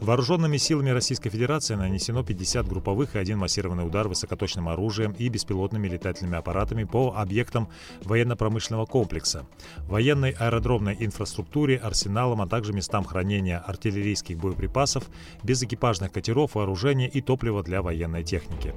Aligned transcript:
Вооруженными 0.00 0.56
силами 0.56 0.90
Российской 0.90 1.30
Федерации 1.30 1.76
нанесено 1.76 2.22
50 2.22 2.66
групповых 2.66 3.14
и 3.14 3.18
один 3.18 3.38
массированный 3.38 3.86
удар 3.86 4.08
высокоточным 4.08 4.68
оружием 4.68 5.12
и 5.12 5.28
беспилотными 5.28 5.88
летательными 5.88 6.36
аппаратами 6.36 6.84
по 6.84 7.14
объектам 7.16 7.68
военно-промышленного 8.02 8.86
комплекса, 8.86 9.46
военной 9.86 10.30
аэродромной 10.30 10.96
инфраструктуре, 10.98 11.76
арсеналам, 11.76 12.42
а 12.42 12.46
также 12.46 12.72
местам 12.72 13.04
хранения 13.04 13.58
артиллерийских 13.58 14.36
боеприпасов, 14.36 15.04
безэкипажных 15.42 16.12
катеров, 16.12 16.54
вооружения 16.54 17.08
и 17.08 17.20
топлива 17.20 17.62
для 17.62 17.80
военной 17.80 18.24
техники. 18.24 18.74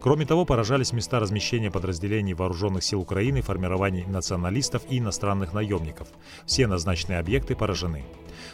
Кроме 0.00 0.26
того, 0.26 0.44
поражались 0.44 0.92
места 0.92 1.18
размещения 1.18 1.70
подразделений 1.70 2.34
вооруженных 2.34 2.84
сил 2.84 3.00
Украины, 3.00 3.40
формирований 3.40 4.04
националистов 4.06 4.82
и 4.90 4.98
иностранных 4.98 5.54
наемников. 5.54 6.08
Все 6.46 6.66
назначенные 6.66 7.18
объекты 7.18 7.56
поражены. 7.56 8.04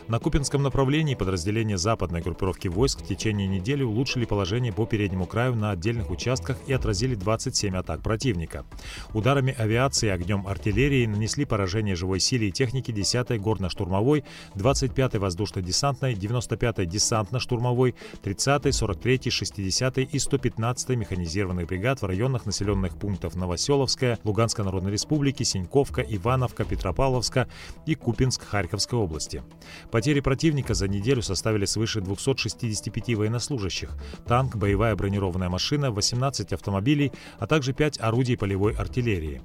На 0.08 0.18
Купинском 0.18 0.62
направлении 0.62 1.14
подразделения 1.14 1.76
западной 2.04 2.20
группировки 2.20 2.68
войск 2.68 3.00
в 3.00 3.06
течение 3.06 3.46
недели 3.46 3.82
улучшили 3.82 4.26
положение 4.26 4.74
по 4.74 4.84
переднему 4.84 5.24
краю 5.24 5.54
на 5.54 5.70
отдельных 5.70 6.10
участках 6.10 6.58
и 6.66 6.72
отразили 6.74 7.14
27 7.14 7.74
атак 7.76 8.02
противника. 8.02 8.66
Ударами 9.14 9.54
авиации 9.56 10.08
и 10.08 10.10
огнем 10.10 10.46
артиллерии 10.46 11.06
нанесли 11.06 11.46
поражение 11.46 11.96
живой 11.96 12.20
силе 12.20 12.48
и 12.48 12.52
технике 12.52 12.92
10-й 12.92 13.38
горно-штурмовой, 13.38 14.24
25-й 14.54 15.18
воздушно-десантной, 15.18 16.12
95-й 16.12 16.84
десантно-штурмовой, 16.84 17.94
30-й, 18.22 18.70
43-й, 18.70 19.30
60-й 19.30 20.02
и 20.02 20.18
115-й 20.18 20.96
механизированных 20.96 21.66
бригад 21.66 22.02
в 22.02 22.04
районах 22.04 22.44
населенных 22.44 22.98
пунктов 22.98 23.34
Новоселовская, 23.34 24.18
Луганской 24.24 24.62
Народной 24.62 24.92
Республики, 24.92 25.42
Синьковка, 25.42 26.02
Ивановка, 26.02 26.66
Петропавловска 26.66 27.48
и 27.86 27.94
Купинск 27.94 28.44
Харьковской 28.44 28.98
области. 28.98 29.42
Потери 29.90 30.20
противника 30.20 30.74
за 30.74 30.86
неделю 30.86 31.22
составили 31.22 31.64
свыше 31.64 31.93
265 32.00 33.14
военнослужащих, 33.16 33.90
танк, 34.26 34.56
боевая 34.56 34.94
бронированная 34.96 35.48
машина, 35.48 35.90
18 35.90 36.52
автомобилей, 36.52 37.12
а 37.38 37.46
также 37.46 37.72
5 37.72 38.00
орудий 38.00 38.36
полевой 38.36 38.74
артиллерии. 38.74 39.42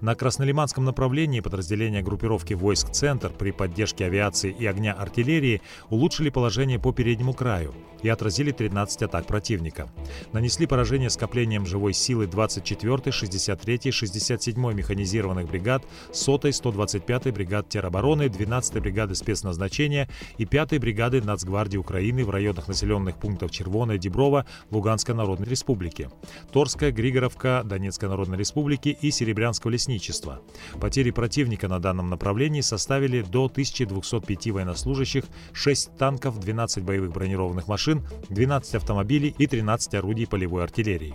На 0.00 0.14
Краснолиманском 0.14 0.84
направлении 0.84 1.40
подразделения 1.40 2.02
группировки 2.02 2.54
войск 2.54 2.90
«Центр» 2.90 3.30
при 3.30 3.50
поддержке 3.50 4.06
авиации 4.06 4.54
и 4.56 4.66
огня 4.66 4.92
артиллерии 4.92 5.62
улучшили 5.90 6.30
положение 6.30 6.78
по 6.78 6.92
переднему 6.92 7.34
краю 7.34 7.74
и 8.02 8.08
отразили 8.08 8.50
13 8.50 9.02
атак 9.02 9.26
противника. 9.26 9.88
Нанесли 10.32 10.66
поражение 10.66 11.10
скоплением 11.10 11.66
живой 11.66 11.92
силы 11.92 12.26
24-й, 12.26 13.10
63-й, 13.10 13.90
67-й 13.90 14.74
механизированных 14.74 15.48
бригад, 15.48 15.84
100-й, 16.12 16.50
125-й 16.50 17.30
бригад 17.30 17.68
теробороны, 17.68 18.24
12-й 18.24 18.80
бригады 18.80 19.14
спецназначения 19.14 20.08
и 20.38 20.44
5-й 20.44 20.78
бригады 20.78 21.22
Нацгвардии 21.22 21.76
Украины 21.78 22.24
в 22.24 22.30
районах 22.30 22.68
населенных 22.68 23.16
пунктов 23.16 23.50
Червоная, 23.50 23.98
Деброва, 23.98 24.46
Луганской 24.70 25.14
Народной 25.14 25.48
Республики, 25.48 26.08
Торская, 26.52 26.90
Григоровка, 26.90 27.62
Донецкой 27.64 28.08
Народной 28.08 28.38
Республики 28.38 28.96
и 29.00 29.10
Серебрянского 29.10 29.70
лесничества. 29.72 30.40
Потери 30.80 31.10
противника 31.10 31.68
на 31.68 31.80
данном 31.80 32.08
направлении 32.08 32.60
составили 32.60 33.22
до 33.22 33.46
1205 33.46 34.46
военнослужащих, 34.52 35.24
6 35.52 35.96
танков, 35.96 36.38
12 36.38 36.84
боевых 36.84 37.12
бронированных 37.12 37.66
машин, 37.68 38.06
12 38.28 38.76
автомобилей 38.76 39.34
и 39.36 39.46
13 39.46 39.94
орудий 39.94 40.26
полевой 40.26 40.62
артиллерии. 40.62 41.14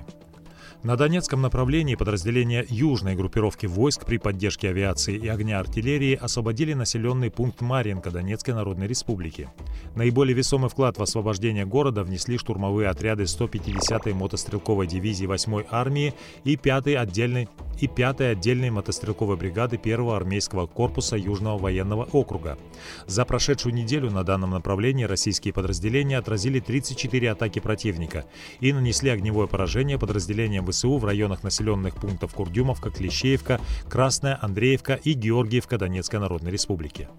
На 0.88 0.96
Донецком 0.96 1.42
направлении 1.42 1.96
подразделения 1.96 2.66
южной 2.70 3.14
группировки 3.14 3.66
войск 3.66 4.06
при 4.06 4.16
поддержке 4.16 4.70
авиации 4.70 5.18
и 5.18 5.28
огня 5.28 5.60
артиллерии 5.60 6.16
освободили 6.16 6.72
населенный 6.72 7.30
пункт 7.30 7.60
Марьинка 7.60 8.10
Донецкой 8.10 8.54
Народной 8.54 8.88
Республики. 8.88 9.50
Наиболее 9.96 10.34
весомый 10.34 10.70
вклад 10.70 10.98
в 10.98 11.02
освобождение 11.04 11.66
города 11.66 12.06
внесли 12.06 12.38
штурмовые 12.38 12.88
отряды 12.88 13.24
150-й 13.24 14.14
мотострелковой 14.14 14.88
дивизии 14.88 15.28
8-й 15.28 15.66
армии 15.70 16.14
и 16.46 16.56
5-й 16.56 16.96
отдельной 16.96 17.50
и 17.80 17.88
5-й 17.88 18.32
отдельной 18.32 18.70
мотострелковой 18.70 19.38
бригады 19.38 19.76
1-го 19.76 20.14
армейского 20.14 20.68
корпуса 20.68 21.16
Южного 21.16 21.58
военного 21.58 22.08
округа. 22.12 22.58
За 23.06 23.26
прошедшую 23.26 23.76
неделю 23.76 24.10
на 24.10 24.24
данном 24.24 24.52
направлении 24.52 25.04
российские 25.04 25.54
подразделения 25.54 26.18
отразили 26.18 26.60
34 26.60 27.32
атаки 27.32 27.60
противника 27.60 28.26
и 28.60 28.74
нанесли 28.74 29.10
огневое 29.10 29.48
поражение 29.48 30.00
подразделениям 30.00 30.66
ВСУ 30.78 30.98
в 30.98 31.06
районах 31.06 31.44
населенных 31.44 31.96
пунктов 31.96 32.34
Курдюмовка, 32.34 32.92
Клещеевка, 32.92 33.60
Красная, 33.90 34.38
Андреевка 34.42 34.94
и 34.94 35.14
Георгиевка 35.14 35.78
Донецкой 35.78 36.20
Народной 36.20 36.52
Республики. 36.52 37.10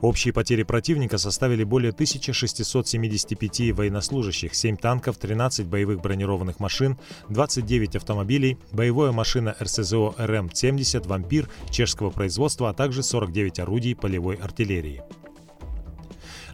Общие 0.00 0.34
потери 0.34 0.64
противника 0.64 1.16
составили 1.16 1.64
более 1.64 1.90
1675 1.90 3.72
военнослужащих, 3.72 4.54
7 4.54 4.76
танков, 4.76 5.16
13 5.16 5.66
боевых 5.66 6.00
бронированных 6.00 6.60
машин, 6.60 6.98
29 7.28 7.96
автомобилей, 7.96 8.58
боевая 8.72 9.12
машина 9.12 9.54
РСЗО 9.60 10.14
РМ-70 10.18 11.06
«Вампир» 11.06 11.48
чешского 11.70 12.10
производства, 12.10 12.70
а 12.70 12.74
также 12.74 13.02
49 13.02 13.60
орудий 13.60 13.94
полевой 13.94 14.34
артиллерии. 14.36 15.02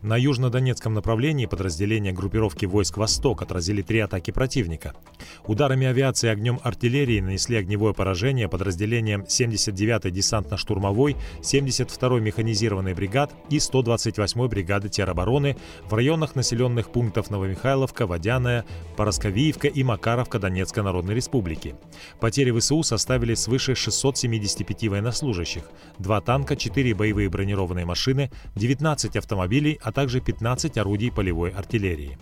На 0.02 0.16
южнодонецком 0.16 0.94
направлении 0.94 1.46
подразделения 1.46 2.12
группировки 2.12 2.66
войск 2.66 2.98
«Восток» 2.98 3.42
отразили 3.42 3.82
три 3.82 3.98
атаки 3.98 4.30
противника. 4.30 4.94
Ударами 5.44 5.88
авиации 5.88 6.28
и 6.28 6.30
огнем 6.30 6.60
артиллерии 6.62 7.20
нанесли 7.20 7.56
огневое 7.56 7.94
поражение 7.94 8.48
подразделениям 8.48 9.22
79-й 9.22 10.10
десантно-штурмовой, 10.12 11.16
72-й 11.40 12.20
механизированной 12.20 12.94
бригад 12.94 13.32
и 13.50 13.56
128-й 13.56 14.48
бригады 14.48 14.88
теробороны 14.88 15.56
в 15.88 15.94
районах 15.94 16.36
населенных 16.36 16.90
пунктов 16.90 17.30
Новомихайловка, 17.30 18.06
Водяная, 18.06 18.64
Поросковиевка 18.96 19.66
и 19.66 19.82
Макаровка 19.82 20.38
Донецкой 20.38 20.84
Народной 20.84 21.16
Республики. 21.16 21.74
Потери 22.20 22.56
ВСУ 22.56 22.84
составили 22.84 23.34
свыше 23.34 23.74
675 23.74 24.88
военнослужащих, 24.88 25.64
2 25.98 26.20
танка, 26.20 26.54
4 26.54 26.94
боевые 26.94 27.28
бронированные 27.28 27.84
машины, 27.84 28.30
19 28.54 29.16
автомобилей, 29.16 29.78
а 29.88 29.92
также 29.92 30.20
15 30.20 30.76
орудий 30.76 31.10
полевой 31.10 31.48
артиллерии. 31.48 32.18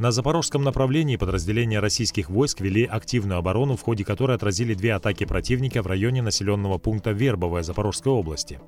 На 0.00 0.12
запорожском 0.12 0.64
направлении 0.64 1.16
подразделения 1.16 1.78
российских 1.78 2.30
войск 2.30 2.62
вели 2.62 2.86
активную 2.86 3.36
оборону, 3.36 3.76
в 3.76 3.82
ходе 3.82 4.02
которой 4.02 4.34
отразили 4.34 4.72
две 4.72 4.94
атаки 4.94 5.24
противника 5.26 5.82
в 5.82 5.86
районе 5.86 6.22
населенного 6.22 6.78
пункта 6.78 7.10
Вербовая 7.10 7.62
Запорожской 7.62 8.10
области. 8.10 8.60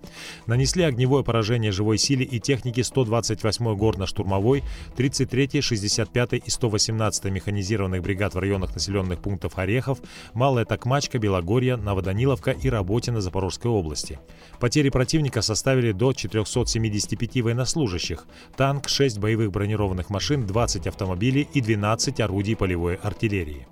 Нанесли 0.46 0.82
огневое 0.82 1.24
поражение 1.24 1.72
живой 1.72 1.96
силе 1.96 2.26
и 2.26 2.38
техники 2.38 2.80
128-й 2.80 3.76
горно-штурмовой, 3.76 4.62
33-й, 4.94 5.60
65-й 5.60 6.36
и 6.36 6.50
118-й 6.50 7.30
механизированных 7.30 8.02
бригад 8.02 8.34
в 8.34 8.38
районах 8.38 8.74
населенных 8.74 9.22
пунктов 9.22 9.56
Орехов, 9.56 10.00
Малая 10.34 10.66
Токмачка, 10.66 11.18
Белогорье, 11.18 11.76
Новоданиловка 11.76 12.50
и 12.50 12.68
Работина 12.68 13.22
Запорожской 13.22 13.70
области. 13.70 14.18
Потери 14.60 14.90
противника 14.90 15.40
составили 15.40 15.92
до 15.92 16.12
475 16.12 17.40
военнослужащих, 17.40 18.26
танк, 18.54 18.90
6 18.90 19.18
боевых 19.18 19.50
бронированных 19.50 20.10
машин, 20.10 20.46
20 20.46 20.88
автомобилей 20.88 21.21
и 21.30 21.60
12 21.60 22.20
орудий 22.20 22.56
полевой 22.56 22.96
артиллерии. 22.96 23.66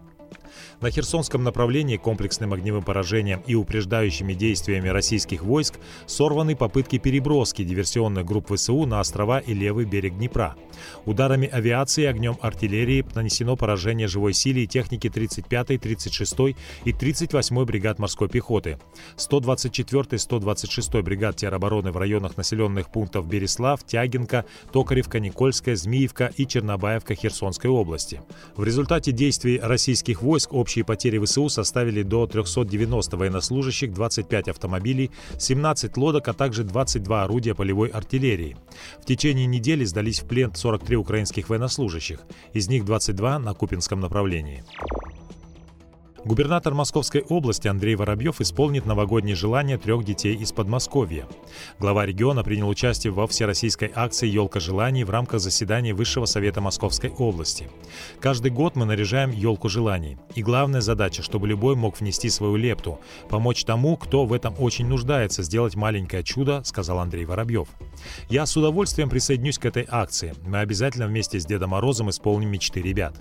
На 0.81 0.91
Херсонском 0.91 1.45
направлении 1.45 1.99
комплексным 1.99 2.55
огневым 2.55 2.83
поражением 2.83 3.43
и 3.47 3.55
упреждающими 3.55 4.33
действиями 4.33 4.89
российских 4.89 5.43
войск 5.43 5.75
сорваны 6.07 6.57
попытки 6.57 6.99
переброски 6.99 7.65
диверсионных 7.65 8.25
групп 8.25 8.51
ВСУ 8.55 8.87
на 8.87 9.01
острова 9.01 9.41
и 9.41 9.53
левый 9.53 9.85
берег 9.85 10.17
Днепра. 10.17 10.57
Ударами 11.05 11.47
авиации 11.49 12.05
и 12.05 12.07
огнем 12.07 12.39
артиллерии 12.41 13.05
нанесено 13.15 13.57
поражение 13.57 14.09
живой 14.09 14.33
силе 14.33 14.65
и 14.65 14.67
техники 14.67 15.09
35-й, 15.09 15.77
36-й 15.77 16.57
и 16.85 16.93
38-й 16.93 17.65
бригад 17.67 17.99
морской 17.99 18.31
пехоты, 18.31 18.79
124-й, 19.19 20.17
126-й 20.17 21.03
бригад 21.03 21.37
теробороны 21.37 21.93
в 21.93 21.99
районах 21.99 22.39
населенных 22.39 22.91
пунктов 22.91 23.27
Береслав, 23.27 23.85
Тягинка, 23.85 24.47
Токаревка, 24.73 25.21
Никольская, 25.21 25.77
Змиевка 25.77 26.33
и 26.39 26.47
Чернобаевка 26.47 27.15
Херсонской 27.15 27.69
области. 27.69 28.23
В 28.57 28.65
результате 28.65 29.13
действий 29.13 29.61
российских 29.63 30.23
войск 30.23 30.55
общие 30.71 30.85
потери 30.85 31.19
ВСУ 31.19 31.49
составили 31.49 32.05
до 32.05 32.29
390 32.29 33.17
военнослужащих, 33.17 33.93
25 33.93 34.49
автомобилей, 34.51 35.11
17 35.37 35.97
лодок, 35.97 36.29
а 36.29 36.33
также 36.33 36.63
22 36.63 37.25
орудия 37.25 37.57
полевой 37.57 37.89
артиллерии. 37.89 38.57
В 39.03 39.05
течение 39.05 39.47
недели 39.47 39.85
сдались 39.85 40.21
в 40.21 40.29
плен 40.29 40.55
43 40.55 40.97
украинских 40.97 41.49
военнослужащих, 41.49 42.21
из 42.53 42.69
них 42.69 42.85
22 42.85 43.41
на 43.41 43.53
Купинском 43.53 43.99
направлении. 43.99 44.63
Губернатор 46.23 46.75
Московской 46.75 47.23
области 47.23 47.67
Андрей 47.67 47.95
Воробьев 47.95 48.43
исполнит 48.43 48.85
новогоднее 48.85 49.35
желание 49.35 49.79
трех 49.79 50.05
детей 50.05 50.37
из 50.37 50.53
Подмосковья. 50.53 51.27
Глава 51.79 52.05
региона 52.05 52.45
принял 52.45 52.69
участие 52.69 53.11
во 53.11 53.27
всероссийской 53.27 53.91
акции 53.95 54.29
«Елка 54.29 54.61
желаний» 54.61 55.05
в 55.05 55.09
рамках 55.09 55.41
заседания 55.41 55.95
Высшего 55.95 56.27
совета 56.27 56.61
Московской 56.61 57.09
области. 57.09 57.71
Каждый 58.21 58.51
год 58.51 58.77
мы 58.77 58.85
наряжаем 58.85 59.31
елку 59.31 59.71
желаний. 59.71 60.19
И 60.35 60.43
главная 60.43 60.83
задача, 60.83 61.23
чтобы 61.23 61.49
любой 61.49 61.75
мог 61.75 61.99
внести 61.99 62.29
свою 62.29 62.57
лепту, 62.57 63.01
помочь 63.31 63.65
тому, 63.65 63.97
кто 63.97 64.27
в 64.27 64.35
этом 64.35 64.55
очень 64.59 64.87
нуждается, 64.87 65.43
сделать 65.43 65.75
маленькое 65.75 66.23
чудо, 66.23 66.61
сказал 66.65 66.99
Андрей 66.99 67.25
Воробьев. 67.25 67.69
Я 68.29 68.45
с 68.45 68.55
удовольствием 68.59 69.09
присоединюсь 69.09 69.59
к 69.59 69.65
этой 69.65 69.87
акции. 69.89 70.35
Мы 70.45 70.59
обязательно 70.59 71.07
вместе 71.07 71.41
с 71.41 71.47
Дедом 71.47 71.71
Морозом 71.71 72.11
исполним 72.11 72.51
мечты 72.51 72.83
ребят. 72.83 73.15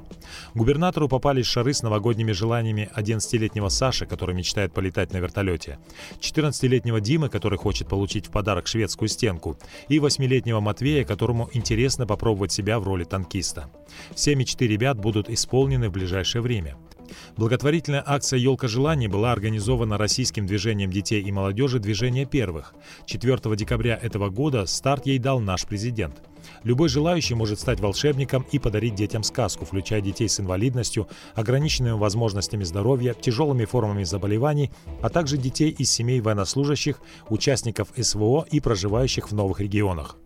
Губернатору 0.53 1.07
попались 1.07 1.45
шары 1.45 1.73
с 1.73 1.81
новогодними 1.81 2.33
желаниями 2.33 2.88
11-летнего 2.95 3.69
Саши, 3.69 4.05
который 4.05 4.35
мечтает 4.35 4.73
полетать 4.73 5.13
на 5.13 5.17
вертолете, 5.17 5.79
14-летнего 6.19 6.99
Димы, 6.99 7.29
который 7.29 7.57
хочет 7.57 7.87
получить 7.87 8.27
в 8.27 8.31
подарок 8.31 8.67
шведскую 8.67 9.09
стенку, 9.09 9.57
и 9.87 9.97
8-летнего 9.97 10.59
Матвея, 10.59 11.03
которому 11.03 11.49
интересно 11.53 12.05
попробовать 12.05 12.51
себя 12.51 12.79
в 12.79 12.83
роли 12.83 13.03
танкиста. 13.03 13.69
Все 14.15 14.35
мечты 14.35 14.67
ребят 14.67 14.97
будут 14.99 15.29
исполнены 15.29 15.89
в 15.89 15.93
ближайшее 15.93 16.41
время. 16.41 16.77
Благотворительная 17.37 18.03
акция 18.05 18.37
«Елка 18.37 18.67
желаний» 18.67 19.07
была 19.07 19.31
организована 19.31 19.97
российским 19.97 20.45
движением 20.45 20.91
детей 20.91 21.21
и 21.21 21.31
молодежи 21.31 21.79
«Движение 21.79 22.25
первых». 22.25 22.73
4 23.05 23.55
декабря 23.55 23.97
этого 23.99 24.29
года 24.29 24.65
старт 24.65 25.05
ей 25.05 25.19
дал 25.19 25.39
наш 25.39 25.65
президент. 25.65 26.21
Любой 26.63 26.89
желающий 26.89 27.35
может 27.35 27.59
стать 27.59 27.79
волшебником 27.79 28.45
и 28.51 28.59
подарить 28.59 28.95
детям 28.95 29.23
сказку, 29.23 29.65
включая 29.65 30.01
детей 30.01 30.27
с 30.27 30.39
инвалидностью, 30.39 31.07
ограниченными 31.35 31.97
возможностями 31.97 32.63
здоровья, 32.63 33.13
тяжелыми 33.13 33.65
формами 33.65 34.03
заболеваний, 34.03 34.71
а 35.01 35.09
также 35.09 35.37
детей 35.37 35.69
из 35.69 35.91
семей 35.91 36.21
военнослужащих, 36.21 37.01
участников 37.29 37.89
СВО 37.97 38.45
и 38.49 38.59
проживающих 38.59 39.31
в 39.31 39.35
новых 39.35 39.59
регионах. 39.59 40.17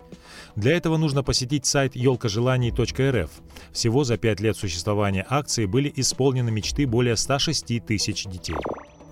Для 0.55 0.77
этого 0.77 0.97
нужно 0.97 1.23
посетить 1.23 1.65
сайт 1.65 1.95
елкожеланий.рф. 1.95 3.29
Всего 3.71 4.03
за 4.03 4.17
пять 4.17 4.39
лет 4.39 4.55
существования 4.55 5.25
акции 5.27 5.65
были 5.65 5.91
исполнены 5.95 6.51
мечты 6.51 6.85
более 6.85 7.15
106 7.15 7.85
тысяч 7.85 8.25
детей. 8.25 8.55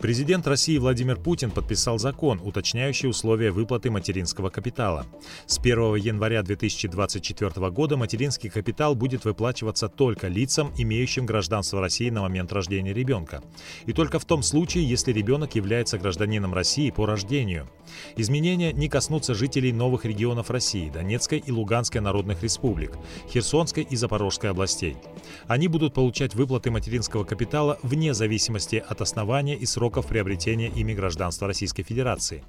Президент 0.02 0.48
России 0.48 0.80
Владимир 0.80 1.16
Путин 1.16 1.52
подписал 1.52 2.00
закон, 2.00 2.42
уточняющий 2.44 3.08
условия 3.08 3.52
выплаты 3.52 3.92
материнского 3.92 4.50
капитала. 4.50 5.06
С 5.46 5.60
1 5.60 5.94
января 5.98 6.42
2024 6.42 7.70
года 7.70 7.98
материнский 7.98 8.50
капитал 8.50 8.96
будет 8.96 9.26
выплачиваться 9.26 9.90
только 9.90 10.28
лицам, 10.28 10.74
имеющим 10.76 11.28
гражданство 11.28 11.80
России 11.80 12.10
на 12.10 12.24
момент 12.24 12.52
рождения 12.52 12.94
ребенка. 12.94 13.44
И 13.86 13.94
только 13.94 14.18
в 14.18 14.26
том 14.26 14.42
случае, 14.42 14.90
если 14.90 15.14
ребенок 15.14 15.54
является 15.54 16.00
гражданином 16.00 16.56
России 16.56 16.90
по 16.90 17.06
рождению. 17.06 17.70
Изменения 18.16 18.74
не 18.74 18.90
коснутся 18.90 19.36
жителей 19.36 19.72
новых 19.72 20.06
регионов 20.06 20.50
России, 20.50 20.90
Донецкой 20.90 21.44
и 21.46 21.52
Луганской 21.52 22.02
народных 22.02 22.42
республик, 22.42 22.94
Херсонской 23.30 23.84
и 23.84 23.96
Запорожской 23.96 24.50
областей. 24.50 24.98
Они 25.46 25.68
будут 25.68 25.94
получать 25.94 26.34
выплаты 26.34 26.72
материнского 26.72 27.24
капитала 27.24 27.78
вне 27.84 28.16
зависимости 28.16 28.84
от 28.88 29.02
основания 29.02 29.56
и 29.56 29.68
срока 29.68 29.91
сроков 29.92 30.08
приобретения 30.08 30.70
ими 30.70 30.94
гражданства 30.94 31.48
Российской 31.48 31.84
Федерации. 31.84 32.44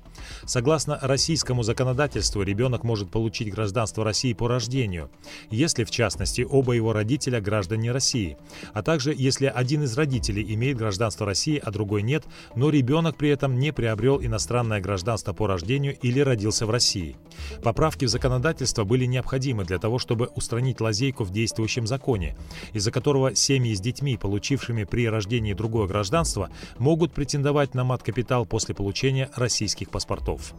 Согласно 0.47 0.99
российскому 1.03 1.65
законодательству, 1.65 2.43
ребенок 2.43 2.85
может 2.85 3.11
получить 3.11 3.53
гражданство 3.53 4.05
России 4.05 4.33
по 4.33 4.47
рождению, 4.47 5.11
если, 5.51 5.83
в 5.83 5.91
частности, 5.91 6.47
оба 6.49 6.75
его 6.75 6.93
родителя 6.93 7.41
граждане 7.41 7.91
России, 7.91 8.37
а 8.73 8.83
также 8.83 9.13
если 9.17 9.47
один 9.47 9.83
из 9.83 9.97
родителей 9.97 10.55
имеет 10.55 10.77
гражданство 10.77 11.27
России, 11.27 11.61
а 11.65 11.73
другой 11.73 12.03
нет, 12.03 12.25
но 12.55 12.71
ребенок 12.71 13.17
при 13.17 13.31
этом 13.31 13.59
не 13.59 13.73
приобрел 13.73 14.23
иностранное 14.23 14.81
гражданство 14.81 15.33
по 15.33 15.49
рождению 15.49 15.97
или 16.01 16.21
родился 16.21 16.65
в 16.65 16.71
России. 16.71 17.17
Поправки 17.65 18.05
в 18.05 18.09
законодательство 18.09 18.85
были 18.85 19.05
необходимы 19.07 19.65
для 19.65 19.79
того, 19.79 19.99
чтобы 19.99 20.27
устранить 20.37 20.81
лазейку 20.81 21.25
в 21.25 21.33
действующем 21.33 21.89
законе, 21.89 22.37
из-за 22.73 22.93
которого 22.93 23.35
семьи 23.35 23.75
с 23.75 23.81
детьми, 23.81 24.17
получившими 24.17 24.85
при 24.85 25.09
рождении 25.09 25.55
другое 25.55 25.89
гражданство, 25.89 26.51
могут 26.79 27.13
претендовать 27.23 27.73
на 27.75 27.85
мат-капитал 27.85 28.45
после 28.45 28.75
получения 28.75 29.31
российских 29.37 29.91
паспортов. 29.91 30.55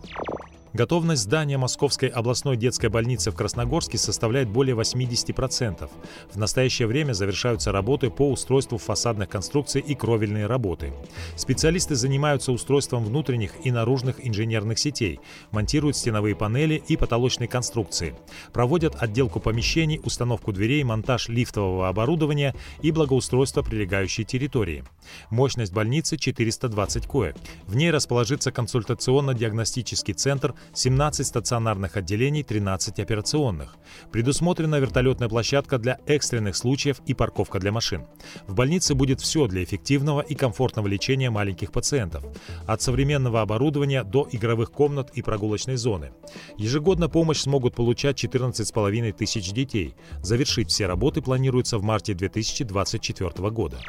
Готовность 0.74 1.22
здания 1.22 1.60
Московской 1.60 2.10
областной 2.10 2.58
детской 2.58 2.88
больницы 2.88 3.30
в 3.30 3.36
Красногорске 3.36 4.00
составляет 4.00 4.50
более 4.50 4.76
80%. 4.76 5.88
В 6.32 6.36
настоящее 6.36 6.88
время 6.88 7.14
завершаются 7.14 7.72
работы 7.72 8.10
по 8.10 8.32
устройству 8.32 8.80
фасадных 8.80 9.30
конструкций 9.30 9.82
и 9.82 9.94
кровельные 9.94 10.48
работы. 10.48 10.92
Специалисты 11.36 11.94
занимаются 11.94 12.52
устройством 12.52 13.06
внутренних 13.06 13.52
и 13.64 13.70
наружных 13.70 14.26
инженерных 14.26 14.80
сетей, 14.80 15.20
монтируют 15.52 15.96
стеновые 15.96 16.36
панели 16.36 16.82
и 16.88 16.98
потолочные 16.98 17.48
конструкции, 17.48 18.16
проводят 18.52 18.96
отделку 18.98 19.40
помещений, 19.40 20.02
установку 20.04 20.52
дверей, 20.54 20.84
монтаж 20.84 21.30
лифтового 21.30 21.88
оборудования 21.88 22.56
и 22.82 22.90
благоустройство 22.90 23.62
прилегающей 23.62 24.24
территории. 24.24 24.84
Мощность 25.30 25.72
больницы 25.72 26.18
420 26.18 27.06
коек. 27.06 27.36
В 27.68 27.76
ней 27.76 27.92
расположится 27.92 28.52
консультационно-диагностический 28.52 30.16
центр 30.16 30.56
17 30.74 31.26
стационарных 31.26 31.98
отделений, 31.98 32.44
13 32.44 33.00
операционных. 33.00 33.76
Предусмотрена 34.12 34.80
вертолетная 34.80 35.30
площадка 35.30 35.78
для 35.78 36.00
экстренных 36.06 36.56
случаев 36.56 37.02
и 37.06 37.14
парковка 37.14 37.60
для 37.60 37.72
машин. 37.72 38.06
В 38.48 38.56
больнице 38.56 38.96
будет 38.96 39.22
все 39.22 39.48
для 39.48 39.64
эффективного 39.64 40.22
и 40.22 40.36
комфортного 40.36 40.88
лечения 40.88 41.30
маленьких 41.30 41.72
пациентов. 41.72 42.24
От 42.66 42.82
современного 42.82 43.42
оборудования 43.42 44.04
до 44.04 44.28
игровых 44.32 44.72
комнат 44.72 45.12
и 45.14 45.22
прогулочной 45.22 45.76
зоны. 45.76 46.12
Ежегодно 46.58 47.10
помощь 47.10 47.40
смогут 47.40 47.76
получать 47.76 48.24
14,5 48.24 49.12
тысяч 49.14 49.52
детей. 49.52 49.96
Завершить 50.22 50.70
все 50.70 50.88
работы 50.88 51.22
планируется 51.22 51.78
в 51.78 51.84
марте 51.84 52.14
2024 52.14 53.50
года. 53.50 53.80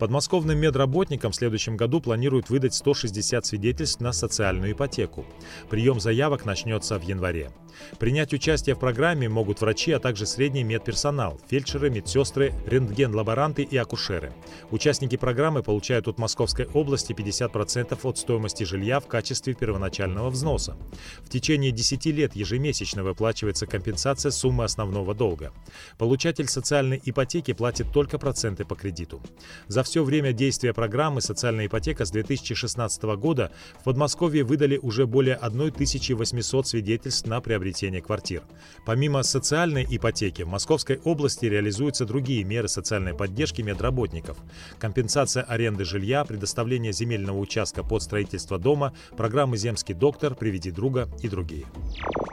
Подмосковным 0.00 0.58
медработникам 0.58 1.30
в 1.30 1.36
следующем 1.36 1.76
году 1.76 2.00
планируют 2.00 2.48
выдать 2.48 2.72
160 2.72 3.44
свидетельств 3.44 4.00
на 4.00 4.12
социальную 4.12 4.72
ипотеку. 4.72 5.26
Прием 5.68 6.00
заявок 6.00 6.46
начнется 6.46 6.98
в 6.98 7.02
январе. 7.02 7.50
Принять 7.98 8.32
участие 8.32 8.74
в 8.74 8.78
программе 8.78 9.28
могут 9.28 9.60
врачи, 9.60 9.92
а 9.92 9.98
также 9.98 10.24
средний 10.24 10.64
медперсонал, 10.64 11.38
фельдшеры, 11.48 11.90
медсестры, 11.90 12.54
рентген-лаборанты 12.66 13.62
и 13.62 13.76
акушеры. 13.76 14.32
Участники 14.70 15.16
программы 15.16 15.62
получают 15.62 16.08
от 16.08 16.18
Московской 16.18 16.66
области 16.72 17.12
50% 17.12 17.98
от 18.02 18.18
стоимости 18.18 18.64
жилья 18.64 19.00
в 19.00 19.06
качестве 19.06 19.54
первоначального 19.54 20.30
взноса. 20.30 20.78
В 21.20 21.28
течение 21.28 21.72
10 21.72 22.06
лет 22.06 22.34
ежемесячно 22.34 23.04
выплачивается 23.04 23.66
компенсация 23.66 24.30
суммы 24.30 24.64
основного 24.64 25.14
долга. 25.14 25.52
Получатель 25.98 26.48
социальной 26.48 27.00
ипотеки 27.04 27.52
платит 27.52 27.92
только 27.92 28.18
проценты 28.18 28.64
по 28.64 28.74
кредиту. 28.74 29.20
За 29.68 29.82
все 29.90 30.04
время 30.04 30.32
действия 30.32 30.72
программы 30.72 31.20
«Социальная 31.20 31.66
ипотека» 31.66 32.04
с 32.04 32.12
2016 32.12 33.02
года 33.18 33.50
в 33.80 33.82
Подмосковье 33.82 34.44
выдали 34.44 34.78
уже 34.78 35.04
более 35.04 35.34
1800 35.34 36.64
свидетельств 36.64 37.26
на 37.26 37.40
приобретение 37.40 38.00
квартир. 38.00 38.44
Помимо 38.86 39.24
социальной 39.24 39.84
ипотеки, 39.90 40.42
в 40.42 40.46
Московской 40.46 41.00
области 41.02 41.46
реализуются 41.46 42.06
другие 42.06 42.44
меры 42.44 42.68
социальной 42.68 43.14
поддержки 43.14 43.62
медработников. 43.62 44.36
Компенсация 44.78 45.42
аренды 45.42 45.84
жилья, 45.84 46.24
предоставление 46.24 46.92
земельного 46.92 47.38
участка 47.38 47.82
под 47.82 48.04
строительство 48.04 48.60
дома, 48.60 48.94
программы 49.16 49.56
«Земский 49.56 49.96
доктор», 49.96 50.36
«Приведи 50.36 50.70
друга» 50.70 51.08
и 51.20 51.28
другие. 51.28 51.66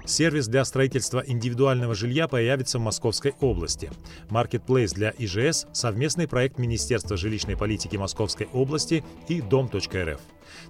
Сервис 0.08 0.48
для 0.48 0.64
строительства 0.64 1.22
индивидуального 1.28 1.94
жилья 1.94 2.30
появится 2.30 2.80
в 2.80 2.82
Московской 2.82 3.34
области. 3.42 3.92
Marketplace 4.30 4.94
для 4.94 5.14
ИЖС– 5.18 5.68
совместный 5.74 6.30
проект 6.30 6.58
Министерства 6.58 7.18
жилищной 7.18 7.58
политики 7.58 7.98
Московской 7.98 8.48
области 8.54 9.04
и 9.28 9.42
Дом.рф. 9.42 10.22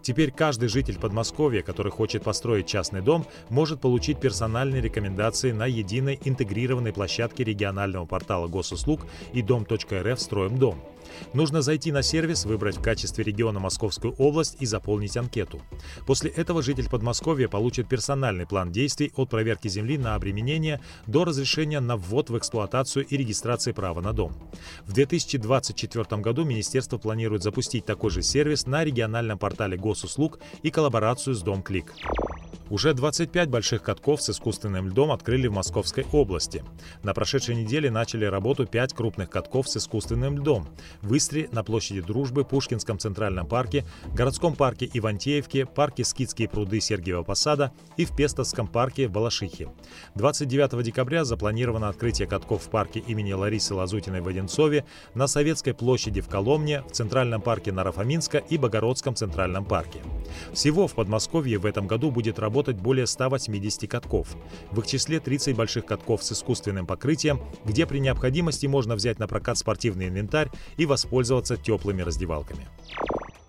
Теперь 0.01 0.31
каждый 0.31 0.69
житель 0.69 0.97
Подмосковья, 0.97 1.61
который 1.61 1.91
хочет 1.91 2.23
построить 2.23 2.65
частный 2.65 3.01
дом, 3.01 3.27
может 3.49 3.79
получить 3.79 4.19
персональные 4.19 4.81
рекомендации 4.81 5.51
на 5.51 5.67
единой 5.67 6.19
интегрированной 6.25 6.91
площадке 6.91 7.43
регионального 7.43 8.07
портала 8.07 8.47
госуслуг 8.47 9.05
и 9.33 9.43
Дом.рф 9.43 10.19
«Строим 10.19 10.57
дом». 10.57 10.81
Нужно 11.33 11.61
зайти 11.61 11.91
на 11.91 12.01
сервис, 12.01 12.45
выбрать 12.45 12.77
в 12.77 12.81
качестве 12.81 13.23
региона 13.23 13.59
Московскую 13.59 14.13
область 14.15 14.57
и 14.59 14.65
заполнить 14.65 15.17
анкету. 15.17 15.61
После 16.05 16.29
этого 16.29 16.61
житель 16.61 16.89
Подмосковья 16.89 17.47
получит 17.47 17.89
персональный 17.89 18.45
план 18.45 18.71
действий 18.71 19.11
от 19.15 19.29
проверки 19.29 19.67
земли 19.67 19.97
на 19.97 20.15
обременение 20.15 20.79
до 21.05 21.25
разрешения 21.25 21.79
на 21.79 21.97
ввод 21.97 22.29
в 22.29 22.37
эксплуатацию 22.37 23.05
и 23.05 23.17
регистрации 23.17 23.71
права 23.71 24.01
на 24.01 24.13
дом. 24.13 24.33
В 24.85 24.93
2024 24.93 26.21
году 26.21 26.45
министерство 26.45 26.97
планирует 26.97 27.43
запустить 27.43 27.85
такой 27.85 28.09
же 28.11 28.21
сервис 28.21 28.65
на 28.65 28.83
региональном 28.83 29.37
портале 29.37 29.77
госуслуг 29.77 30.39
и 30.63 30.69
коллаборацию 30.69 31.35
с 31.35 31.41
Дом 31.41 31.61
Клик. 31.61 31.93
Уже 32.69 32.93
25 32.93 33.49
больших 33.49 33.81
катков 33.81 34.21
с 34.21 34.29
искусственным 34.29 34.89
льдом 34.89 35.11
открыли 35.11 35.47
в 35.47 35.53
Московской 35.53 36.05
области. 36.11 36.63
На 37.01 37.13
прошедшей 37.13 37.55
неделе 37.55 37.89
начали 37.89 38.25
работу 38.25 38.65
5 38.65 38.93
крупных 38.93 39.29
катков 39.29 39.69
с 39.69 39.77
искусственным 39.77 40.37
льдом. 40.39 40.67
В 41.01 41.15
Истре, 41.15 41.49
на 41.51 41.63
площади 41.63 42.01
Дружбы, 42.01 42.43
Пушкинском 42.43 42.99
центральном 42.99 43.47
парке, 43.47 43.85
городском 44.13 44.55
парке 44.55 44.89
Ивантеевке, 44.93 45.65
парке 45.65 46.03
Скидские 46.03 46.49
пруды 46.49 46.79
Сергиева 46.79 47.23
Посада 47.23 47.71
и 47.97 48.05
в 48.05 48.15
Пестовском 48.15 48.67
парке 48.67 49.07
в 49.07 49.11
Балашихе. 49.11 49.69
29 50.15 50.83
декабря 50.83 51.23
запланировано 51.23 51.89
открытие 51.89 52.27
катков 52.27 52.63
в 52.63 52.69
парке 52.69 52.99
имени 52.99 53.33
Ларисы 53.33 53.73
Лазутиной 53.73 54.21
в 54.21 54.27
Одинцове, 54.27 54.85
на 55.13 55.27
Советской 55.27 55.73
площади 55.73 56.21
в 56.21 56.27
Коломне, 56.27 56.81
в 56.81 56.91
Центральном 56.91 57.41
парке 57.41 57.71
Нарафаминска 57.71 58.39
и 58.39 58.57
Богородском 58.57 59.15
центральном 59.15 59.65
парке. 59.65 59.99
Всего 60.53 60.87
в 60.87 60.95
Подмосковье 60.95 61.57
в 61.57 61.65
этом 61.65 61.87
году 61.87 62.11
будет 62.11 62.39
работать 62.39 62.77
более 62.77 63.05
180 63.07 63.89
катков. 63.89 64.35
В 64.71 64.79
их 64.79 64.87
числе 64.87 65.19
30 65.19 65.55
больших 65.55 65.85
катков 65.85 66.23
с 66.23 66.31
искусственным 66.31 66.87
покрытием, 66.87 67.39
где 67.65 67.85
при 67.85 67.99
необходимости 67.99 68.65
можно 68.65 68.95
взять 68.95 69.19
на 69.19 69.27
прокат 69.27 69.57
спортивный 69.57 70.07
инвентарь 70.07 70.49
и 70.77 70.86
воспользоваться 70.87 71.57
теплыми 71.57 72.01
раздевалками. 72.01 72.67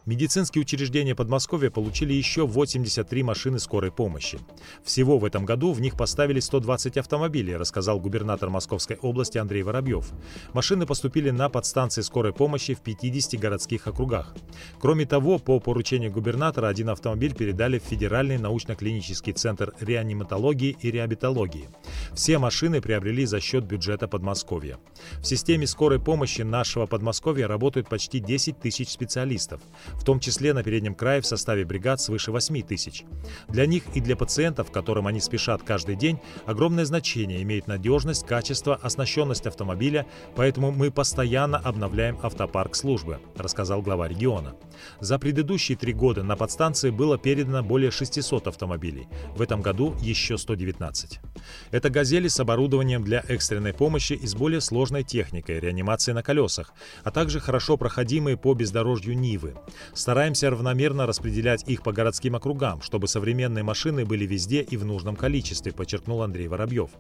Медицинские 0.09 0.63
учреждения 0.63 1.15
Подмосковья 1.15 1.69
получили 1.69 2.15
еще 2.15 2.47
83 2.47 3.23
машины 3.23 3.59
скорой 3.59 3.93
помощи. 3.93 4.39
Всего 4.83 5.19
в 5.19 5.25
этом 5.27 5.45
году 5.45 5.75
в 5.75 5.83
них 5.83 5.99
поставили 5.99 6.41
120 6.41 6.97
автомобилей, 6.97 7.57
рассказал 7.57 8.01
губернатор 8.01 8.49
Московской 8.49 8.97
области 9.03 9.37
Андрей 9.37 9.63
Воробьев. 9.63 10.11
Машины 10.55 10.87
поступили 10.87 11.29
на 11.29 11.51
подстанции 11.51 12.01
скорой 12.01 12.33
помощи 12.33 12.73
в 12.73 12.81
50 12.81 13.39
городских 13.39 13.87
округах. 13.87 14.35
Кроме 14.81 15.05
того, 15.05 15.39
по 15.39 15.61
поручению 15.61 16.11
губернатора 16.11 16.69
один 16.69 16.89
автомобиль 16.89 17.35
передали 17.35 17.79
в 17.79 17.83
Федеральный 17.83 18.39
научно-клинический 18.39 19.35
центр 19.35 19.75
реаниматологии 19.79 20.75
и 20.81 20.91
реабилитологии. 20.91 21.69
Все 22.15 22.39
машины 22.39 22.81
приобрели 22.81 23.27
за 23.27 23.41
счет 23.41 23.65
бюджета 23.65 24.09
Подмосковья. 24.09 24.79
В 25.21 25.27
системе 25.27 25.67
скорой 25.67 26.01
помощи 26.01 26.41
нашего 26.41 26.87
Подмосковья 26.87 27.47
работают 27.47 27.91
почти 27.91 28.21
10 28.21 28.59
тысяч 28.59 28.89
специалистов 28.89 29.61
в 29.99 30.05
том 30.05 30.21
числе 30.21 30.53
на 30.53 30.63
переднем 30.63 30.95
крае 30.95 31.21
в 31.21 31.27
составе 31.27 31.65
бригад 31.65 32.01
свыше 32.01 32.33
8 32.33 32.63
тысяч. 32.63 33.05
Для 33.49 33.67
них 33.67 33.83
и 33.95 34.01
для 34.01 34.17
пациентов, 34.17 34.71
которым 34.71 35.07
они 35.07 35.21
спешат 35.21 35.63
каждый 35.63 35.97
день, 35.97 36.19
огромное 36.47 36.85
значение 36.85 37.43
имеет 37.43 37.67
надежность, 37.67 38.27
качество, 38.27 38.77
оснащенность 38.77 39.47
автомобиля, 39.47 40.07
поэтому 40.37 40.71
мы 40.71 40.91
постоянно 40.91 41.59
обновляем 41.59 42.19
автопарк 42.23 42.75
службы, 42.75 43.19
рассказал 43.37 43.83
глава 43.83 44.09
региона. 44.09 44.55
За 45.01 45.19
предыдущие 45.19 45.77
три 45.77 45.93
года 45.93 46.23
на 46.23 46.37
подстанции 46.37 46.91
было 46.91 47.19
передано 47.19 47.63
более 47.63 47.91
600 47.91 48.47
автомобилей. 48.47 49.09
В 49.37 49.43
этом 49.43 49.63
году 49.63 49.95
еще 50.01 50.39
119. 50.39 51.21
Это 51.71 51.91
«Газели» 51.91 52.29
с 52.29 52.41
оборудованием 52.41 53.05
для 53.05 53.25
экстренной 53.29 53.73
помощи 53.73 54.13
и 54.13 54.27
с 54.27 54.35
более 54.35 54.61
сложной 54.61 55.05
техникой, 55.05 55.61
реанимации 55.61 56.13
на 56.13 56.23
колесах, 56.23 56.73
а 57.05 57.11
также 57.11 57.41
хорошо 57.41 57.77
проходимые 57.77 58.37
по 58.37 58.55
бездорожью 58.55 59.17
Нивы. 59.17 59.55
Стараемся 59.95 60.51
равномерно 60.51 61.07
распределять 61.07 61.69
их 61.69 61.83
по 61.83 61.93
городским 61.93 62.37
округам, 62.37 62.83
чтобы 62.83 63.09
современные 63.09 63.65
машины 63.65 64.05
были 64.05 64.27
везде 64.27 64.63
и 64.63 64.77
в 64.77 64.85
нужном 64.85 65.17
количестве, 65.17 65.73
подчеркнул 65.73 66.23
Андрей 66.23 66.49
Воробьев. 66.49 66.91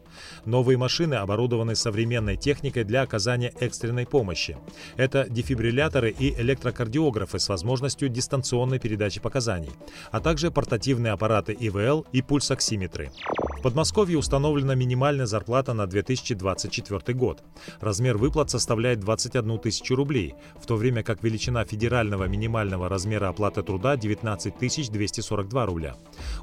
Новые 0.44 0.78
машины 0.78 1.14
оборудованы 1.14 1.74
современной 1.74 2.36
техникой 2.36 2.84
для 2.84 3.02
оказания 3.02 3.52
экстренной 3.60 4.06
помощи. 4.06 4.56
Это 4.96 5.26
дефибрилляторы 5.28 6.10
и 6.10 6.34
электрокардиографы 6.40 7.38
с 7.38 7.48
возможностью 7.68 8.08
дистанционной 8.08 8.78
передачи 8.78 9.20
показаний, 9.20 9.70
а 10.10 10.20
также 10.20 10.50
портативные 10.50 11.12
аппараты 11.12 11.52
ИВЛ 11.52 12.06
и 12.12 12.22
пульсоксиметры. 12.22 13.10
В 13.58 13.60
Подмосковье 13.60 14.16
установлена 14.16 14.76
минимальная 14.76 15.26
зарплата 15.26 15.72
на 15.72 15.88
2024 15.88 17.18
год. 17.18 17.42
Размер 17.80 18.16
выплат 18.16 18.50
составляет 18.50 19.00
21 19.00 19.58
тысячу 19.58 19.96
рублей, 19.96 20.36
в 20.60 20.66
то 20.66 20.76
время 20.76 21.02
как 21.02 21.24
величина 21.24 21.64
федерального 21.64 22.28
минимального 22.28 22.88
размера 22.88 23.28
оплаты 23.28 23.64
труда 23.64 23.96
19 23.96 24.54
242 24.92 25.66
рубля. 25.66 25.96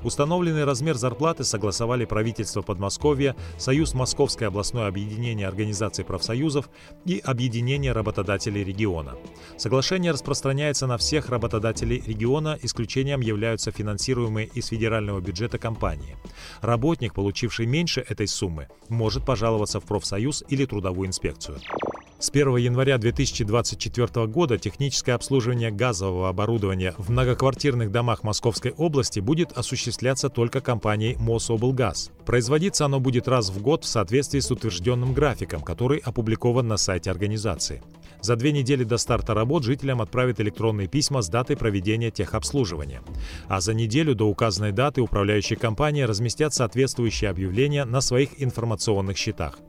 Установленный 0.03 0.65
размер 0.65 0.95
зарплаты 0.95 1.45
согласовали 1.45 2.03
правительство 2.03 2.61
Подмосковья, 2.61 3.33
Союз 3.57 3.93
Московское 3.93 4.49
областное 4.49 4.87
объединение 4.87 5.47
организаций 5.47 6.03
профсоюзов 6.03 6.69
и 7.05 7.19
Объединение 7.19 7.93
работодателей 7.93 8.65
региона. 8.65 9.15
Соглашение 9.55 10.11
распространяется 10.11 10.85
на 10.85 10.97
всех 10.97 11.29
работодателей 11.29 12.03
региона, 12.05 12.59
исключением 12.61 13.21
являются 13.21 13.71
финансируемые 13.71 14.47
из 14.47 14.67
федерального 14.67 15.21
бюджета 15.21 15.57
компании. 15.57 16.17
Работник 16.59 17.04
Работник, 17.05 17.13
получивший 17.13 17.67
меньше 17.67 18.01
этой 18.01 18.27
суммы, 18.27 18.67
может 18.89 19.25
пожаловаться 19.25 19.79
в 19.79 19.83
профсоюз 19.83 20.43
или 20.49 20.65
трудовую 20.65 21.07
инспекцию. 21.07 21.59
С 22.25 22.31
1 22.31 22.57
января 22.57 22.97
2024 22.97 24.25
года 24.25 24.57
техническое 24.57 25.13
обслуживание 25.13 25.69
газового 25.69 26.27
оборудования 26.27 26.95
в 26.97 27.11
многоквартирных 27.11 27.91
домах 27.91 28.23
Московской 28.23 28.71
области 28.71 29.19
будет 29.19 29.51
осуществляться 29.51 30.29
только 30.29 30.59
компанией 30.59 31.17
Мособлгаз. 31.19 32.09
Производиться 32.25 32.85
оно 32.85 32.99
будет 32.99 33.27
раз 33.27 33.51
в 33.51 33.61
год 33.61 33.83
в 33.83 33.87
соответствии 33.87 34.39
с 34.39 34.49
утвержденным 34.49 35.13
графиком, 35.13 35.61
который 35.61 35.99
опубликован 35.99 36.67
на 36.67 36.77
сайте 36.77 37.11
организации. 37.11 37.83
За 38.21 38.35
две 38.35 38.51
недели 38.51 38.83
до 38.83 38.97
старта 38.97 39.35
работ 39.35 39.63
жителям 39.63 40.01
отправят 40.01 40.41
электронные 40.41 40.87
письма 40.87 41.21
с 41.21 41.29
датой 41.29 41.57
проведения 41.57 42.09
техобслуживания. 42.09 43.03
А 43.47 43.61
за 43.61 43.75
неделю 43.75 44.15
до 44.15 44.27
указанной 44.27 44.71
даты 44.71 45.01
управляющие 45.01 45.59
компании 45.59 46.01
разместят 46.01 46.55
соответствующие 46.55 47.29
объявления 47.29 47.85
на 47.85 48.01
своих 48.01 48.41
информационных 48.41 49.15
счетах. 49.15 49.59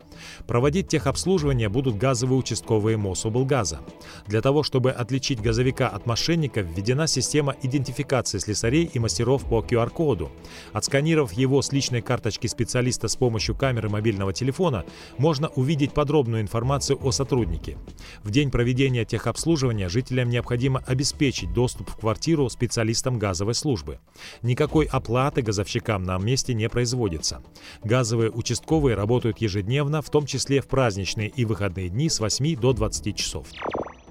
Проводить 0.47 0.89
техобслуживание 0.89 1.69
будут 1.69 1.97
газовые 1.97 2.39
участковые 2.39 2.97
Мособлгаза. 2.97 3.81
Для 4.27 4.41
того, 4.41 4.63
чтобы 4.63 4.91
отличить 4.91 5.41
газовика 5.41 5.89
от 5.89 6.07
мошенника, 6.07 6.61
введена 6.61 7.07
система 7.07 7.55
идентификации 7.63 8.39
слесарей 8.39 8.85
и 8.93 8.99
мастеров 8.99 9.45
по 9.45 9.61
QR-коду. 9.61 10.31
Отсканировав 10.73 11.33
его 11.33 11.63
с 11.63 11.73
личной 11.73 12.03
карточки 12.03 12.47
специалиста 12.47 13.09
с 13.09 13.17
помощью 13.17 13.55
камеры 13.55 13.89
мобильного 13.89 14.33
телефона, 14.33 14.85
можно 15.19 15.49
увидеть 15.49 15.93
подробную 15.93 16.43
информацию 16.43 16.99
о 17.03 17.11
сотруднике. 17.11 17.77
В 18.23 18.31
день 18.31 18.51
проведения 18.51 19.05
техобслуживания 19.05 19.89
жителям 19.89 20.29
необходимо 20.29 20.83
обеспечить 20.87 21.53
доступ 21.53 21.91
в 21.91 21.97
квартиру 21.97 22.49
специалистам 22.49 23.19
газовой 23.19 23.55
службы. 23.55 23.99
Никакой 24.43 24.87
оплаты 24.87 25.43
газовщикам 25.43 26.03
на 26.05 26.19
месте 26.19 26.55
не 26.55 26.69
производится. 26.69 27.43
Газовые 27.85 28.31
участковые 28.31 28.97
работают 28.97 29.39
ежедневно, 29.39 30.03
в 30.03 30.11
том 30.17 30.25
числе 30.25 30.63
в 30.63 30.67
праздничные 30.67 31.29
и 31.29 31.45
выходные 31.45 31.91
дни 31.91 32.09
с 32.09 32.21
8 32.21 32.57
до 32.57 32.73
20 32.73 33.15
часов. 33.15 33.49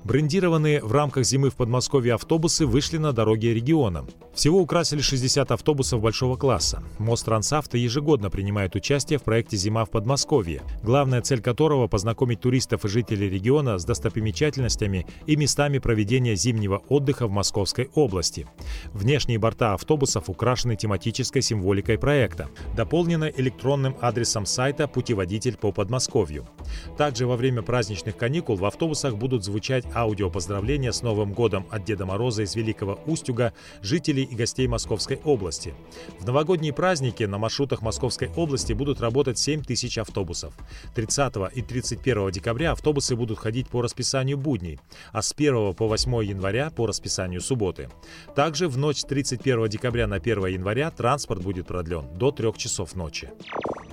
Брендированные 0.05 0.83
в 0.83 0.91
рамках 0.91 1.25
зимы 1.25 1.49
в 1.49 1.55
Подмосковье 1.55 2.13
автобусы 2.13 2.67
вышли 2.67 2.97
на 2.97 3.11
дороги 3.11 3.47
региона. 3.47 4.05
Всего 4.35 4.61
украсили 4.61 5.01
60 5.01 5.49
автобусов 5.49 5.99
большого 5.99 6.35
класса. 6.35 6.83
Мост 6.99 7.25
Трансавто 7.25 7.79
ежегодно 7.79 8.29
принимает 8.29 8.75
участие 8.75 9.17
в 9.17 9.23
проекте 9.23 9.57
«Зима 9.57 9.83
в 9.83 9.89
Подмосковье», 9.89 10.61
главная 10.83 11.23
цель 11.23 11.41
которого– 11.41 11.87
познакомить 11.95 12.39
туристов 12.39 12.85
и 12.85 12.87
жителей 12.87 13.31
региона 13.31 13.79
с 13.79 13.85
достопримечательностями 13.85 15.07
и 15.25 15.35
местами 15.35 15.79
проведения 15.79 16.35
зимнего 16.35 16.83
отдыха 16.87 17.25
в 17.25 17.31
Московской 17.31 17.89
области. 17.95 18.45
Внешние 18.93 19.39
борта 19.39 19.73
автобусов 19.73 20.29
украшены 20.29 20.75
тематической 20.75 21.41
символикой 21.41 21.97
проекта, 21.97 22.49
дополнены 22.75 23.33
электронным 23.35 23.97
адресом 24.01 24.45
сайта 24.45 24.87
«Путеводитель 24.87 25.57
по 25.57 25.71
Подмосковью». 25.71 26.47
Также 26.95 27.25
во 27.25 27.37
время 27.37 27.63
праздничных 27.63 28.15
каникул 28.15 28.55
в 28.55 28.65
автобусах 28.65 29.15
будут 29.15 29.43
звучать 29.43 29.94
аудиопоздравления 29.95 30.91
с 30.91 31.01
Новым 31.01 31.33
годом 31.33 31.65
от 31.71 31.85
Деда 31.85 32.05
Мороза 32.05 32.43
из 32.43 32.55
Великого 32.55 32.99
Устюга 33.05 33.53
жителей 33.81 34.23
и 34.23 34.35
гостей 34.35 34.67
Московской 34.67 35.19
области. 35.23 35.73
В 36.19 36.25
новогодние 36.25 36.73
праздники 36.73 37.23
на 37.23 37.37
маршрутах 37.37 37.81
Московской 37.81 38.29
области 38.35 38.73
будут 38.73 39.01
работать 39.01 39.39
7 39.39 39.63
тысяч 39.63 39.97
автобусов. 39.97 40.53
30 40.95 41.35
и 41.53 41.61
31 41.61 42.31
декабря 42.31 42.73
автобусы 42.73 43.15
будут 43.15 43.39
ходить 43.39 43.69
по 43.69 43.81
расписанию 43.81 44.37
будней, 44.37 44.79
а 45.11 45.21
с 45.21 45.33
1 45.33 45.73
по 45.73 45.87
8 45.87 46.23
января 46.23 46.69
по 46.69 46.85
расписанию 46.85 47.41
субботы. 47.41 47.89
Также 48.35 48.67
в 48.67 48.77
ночь 48.77 48.99
с 48.99 49.05
31 49.05 49.69
декабря 49.69 50.07
на 50.07 50.17
1 50.17 50.45
января 50.47 50.91
транспорт 50.91 51.41
будет 51.41 51.67
продлен 51.67 52.05
до 52.17 52.31
3 52.31 52.53
часов 52.57 52.95
ночи. 52.95 53.29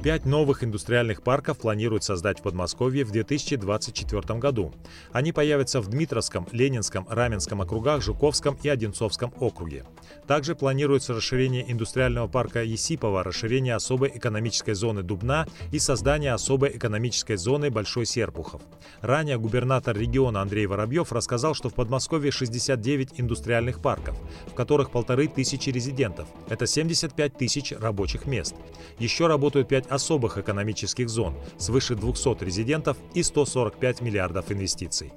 Пять 0.03 0.25
новых 0.25 0.65
индустриальных 0.65 1.23
парков 1.23 1.59
планируют 1.59 2.03
создать 2.03 2.41
в 2.41 2.43
Подмосковье 2.43 3.05
в 3.05 3.13
2024 3.13 4.37
году. 4.41 4.75
Они 5.13 5.31
появятся 5.31 5.81
в 5.81 5.87
Дмитровском, 5.87 6.49
Ленинском, 6.51 7.07
Раменском 7.09 7.61
округах, 7.61 8.03
Жуковском 8.03 8.59
и 8.65 8.69
Одинцовском 8.69 9.33
округе. 9.39 9.85
Также 10.27 10.57
планируется 10.57 11.15
расширение 11.15 11.71
индустриального 11.71 12.27
парка 12.27 12.65
Есипова, 12.65 13.23
расширение 13.23 13.77
особой 13.77 14.11
экономической 14.13 14.75
зоны 14.75 15.05
Дубна 15.05 15.47
и 15.71 15.79
создание 15.79 16.33
особой 16.33 16.77
экономической 16.77 17.37
зоны 17.37 17.71
Большой 17.71 18.05
Серпухов. 18.05 18.61
Ранее 19.03 19.39
губернатор 19.39 19.97
региона 19.97 20.43
Андрей 20.43 20.67
Воробьев 20.67 21.13
рассказал, 21.13 21.55
что 21.55 21.69
в 21.69 21.75
Подмосковье 21.75 22.33
69 22.33 23.21
индустриальных 23.21 23.81
парков, 23.81 24.19
в 24.49 24.55
которых 24.55 24.91
полторы 24.91 25.29
тысячи 25.29 25.71
резидентов. 25.71 26.27
Это 26.49 26.67
75 26.67 27.37
тысяч 27.37 27.73
рабочих 27.73 28.27
мест. 28.27 28.57
Еще 28.99 29.29
работают 29.29 29.69
5 29.69 29.92
особых 29.93 30.39
экономических 30.39 31.09
зон, 31.09 31.35
свыше 31.59 31.95
200 31.95 32.45
резидентов 32.45 32.97
и 33.15 33.23
145 33.23 34.01
миллиардов 34.01 34.51
инвестиций. 34.51 35.13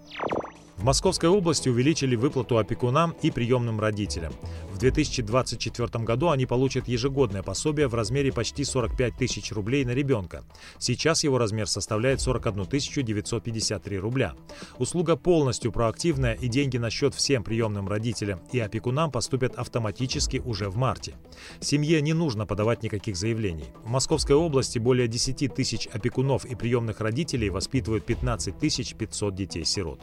В 0.77 0.84
Московской 0.84 1.29
области 1.29 1.70
увеличили 1.70 2.15
выплату 2.15 2.58
опекунам 2.58 3.15
и 3.22 3.32
приемным 3.32 3.79
родителям. 3.79 4.34
В 4.72 4.77
2024 4.77 6.03
году 6.03 6.29
они 6.29 6.46
получат 6.46 6.89
ежегодное 6.89 7.44
пособие 7.44 7.88
в 7.88 7.96
размере 7.96 8.34
почти 8.34 8.65
45 8.65 9.15
тысяч 9.15 9.53
рублей 9.53 9.86
на 9.86 9.91
ребенка. 9.91 10.44
Сейчас 10.77 11.24
его 11.24 11.38
размер 11.38 11.67
составляет 11.67 12.20
41 12.20 12.65
953 12.65 13.98
рубля. 14.00 14.34
Услуга 14.77 15.15
полностью 15.15 15.72
проактивная 15.72 16.34
и 16.34 16.50
деньги 16.50 16.77
на 16.77 16.89
счет 16.89 17.15
всем 17.15 17.46
приемным 17.46 17.88
родителям 17.88 18.41
и 18.51 18.60
опекунам 18.60 19.12
поступят 19.12 19.55
автоматически 19.55 20.41
уже 20.44 20.70
в 20.70 20.75
марте. 20.75 21.15
Семье 21.62 22.01
не 22.01 22.13
нужно 22.13 22.46
подавать 22.46 22.84
никаких 22.84 23.15
заявлений. 23.15 23.65
В 23.86 23.89
Московской 23.89 24.36
области 24.36 24.77
более 24.77 25.08
10 25.08 25.55
тысяч 25.55 25.88
опекунов 25.88 26.44
и 26.44 26.55
приемных 26.55 27.00
родителей 27.00 27.50
воспитывают 27.50 28.05
15 28.05 28.55
500 28.98 29.36
детей-сирот. 29.36 30.01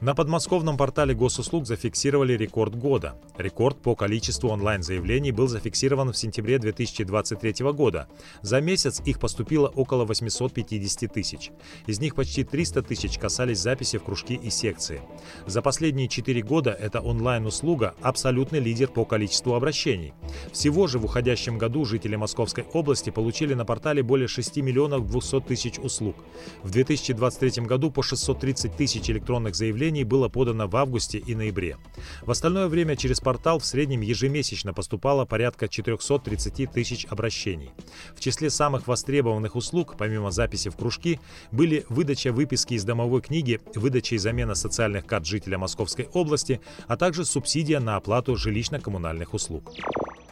На 0.00 0.14
подмосковном 0.14 0.78
портале 0.78 1.14
госуслуг 1.14 1.66
зафиксировали 1.66 2.32
рекорд 2.32 2.74
года. 2.74 3.16
Рекорд 3.36 3.82
по 3.82 3.94
количеству 3.94 4.48
онлайн-заявлений 4.48 5.30
был 5.30 5.46
зафиксирован 5.46 6.12
в 6.12 6.16
сентябре 6.16 6.58
2023 6.58 7.70
года. 7.72 8.08
За 8.40 8.62
месяц 8.62 9.02
их 9.04 9.18
поступило 9.18 9.68
около 9.68 10.06
850 10.06 11.12
тысяч. 11.12 11.50
Из 11.86 12.00
них 12.00 12.14
почти 12.14 12.44
300 12.44 12.82
тысяч 12.82 13.18
касались 13.18 13.58
записи 13.58 13.98
в 13.98 14.04
кружки 14.04 14.40
и 14.42 14.48
секции. 14.48 15.02
За 15.44 15.60
последние 15.60 16.08
4 16.08 16.40
года 16.44 16.70
эта 16.70 17.00
онлайн-услуга– 17.00 17.94
абсолютный 18.00 18.60
лидер 18.60 18.88
по 18.88 19.04
количеству 19.04 19.52
обращений. 19.52 20.14
Всего 20.50 20.86
же 20.86 20.98
в 20.98 21.04
уходящем 21.04 21.58
году 21.58 21.84
жители 21.84 22.16
Московской 22.16 22.64
области 22.72 23.10
получили 23.10 23.52
на 23.52 23.66
портале 23.66 24.02
более 24.02 24.28
6 24.28 24.56
миллионов 24.62 25.06
200 25.06 25.42
тысяч 25.42 25.78
услуг. 25.78 26.16
В 26.62 26.70
2023 26.70 27.66
году 27.66 27.90
по 27.90 28.02
630 28.02 28.74
тысяч 28.74 29.10
электронных 29.10 29.54
заявлений 29.54 29.89
заявлений 29.90 30.04
было 30.04 30.28
подано 30.28 30.68
в 30.68 30.76
августе 30.76 31.18
и 31.18 31.34
ноябре. 31.34 31.76
В 32.22 32.30
остальное 32.30 32.68
время 32.68 32.96
через 32.96 33.20
портал 33.20 33.58
в 33.58 33.64
среднем 33.64 34.02
ежемесячно 34.02 34.72
поступало 34.72 35.24
порядка 35.24 35.68
430 35.68 36.70
тысяч 36.70 37.06
обращений. 37.10 37.70
В 38.14 38.20
числе 38.20 38.50
самых 38.50 38.86
востребованных 38.86 39.56
услуг, 39.56 39.96
помимо 39.98 40.30
записи 40.30 40.70
в 40.70 40.76
кружки, 40.76 41.18
были 41.50 41.84
выдача 41.88 42.32
выписки 42.32 42.74
из 42.74 42.84
домовой 42.84 43.20
книги, 43.20 43.60
выдача 43.74 44.14
и 44.14 44.18
замена 44.18 44.54
социальных 44.54 45.06
карт 45.06 45.26
жителя 45.26 45.58
Московской 45.58 46.08
области, 46.12 46.60
а 46.86 46.96
также 46.96 47.24
субсидия 47.24 47.80
на 47.80 47.96
оплату 47.96 48.36
жилищно-коммунальных 48.36 49.34
услуг. 49.34 49.72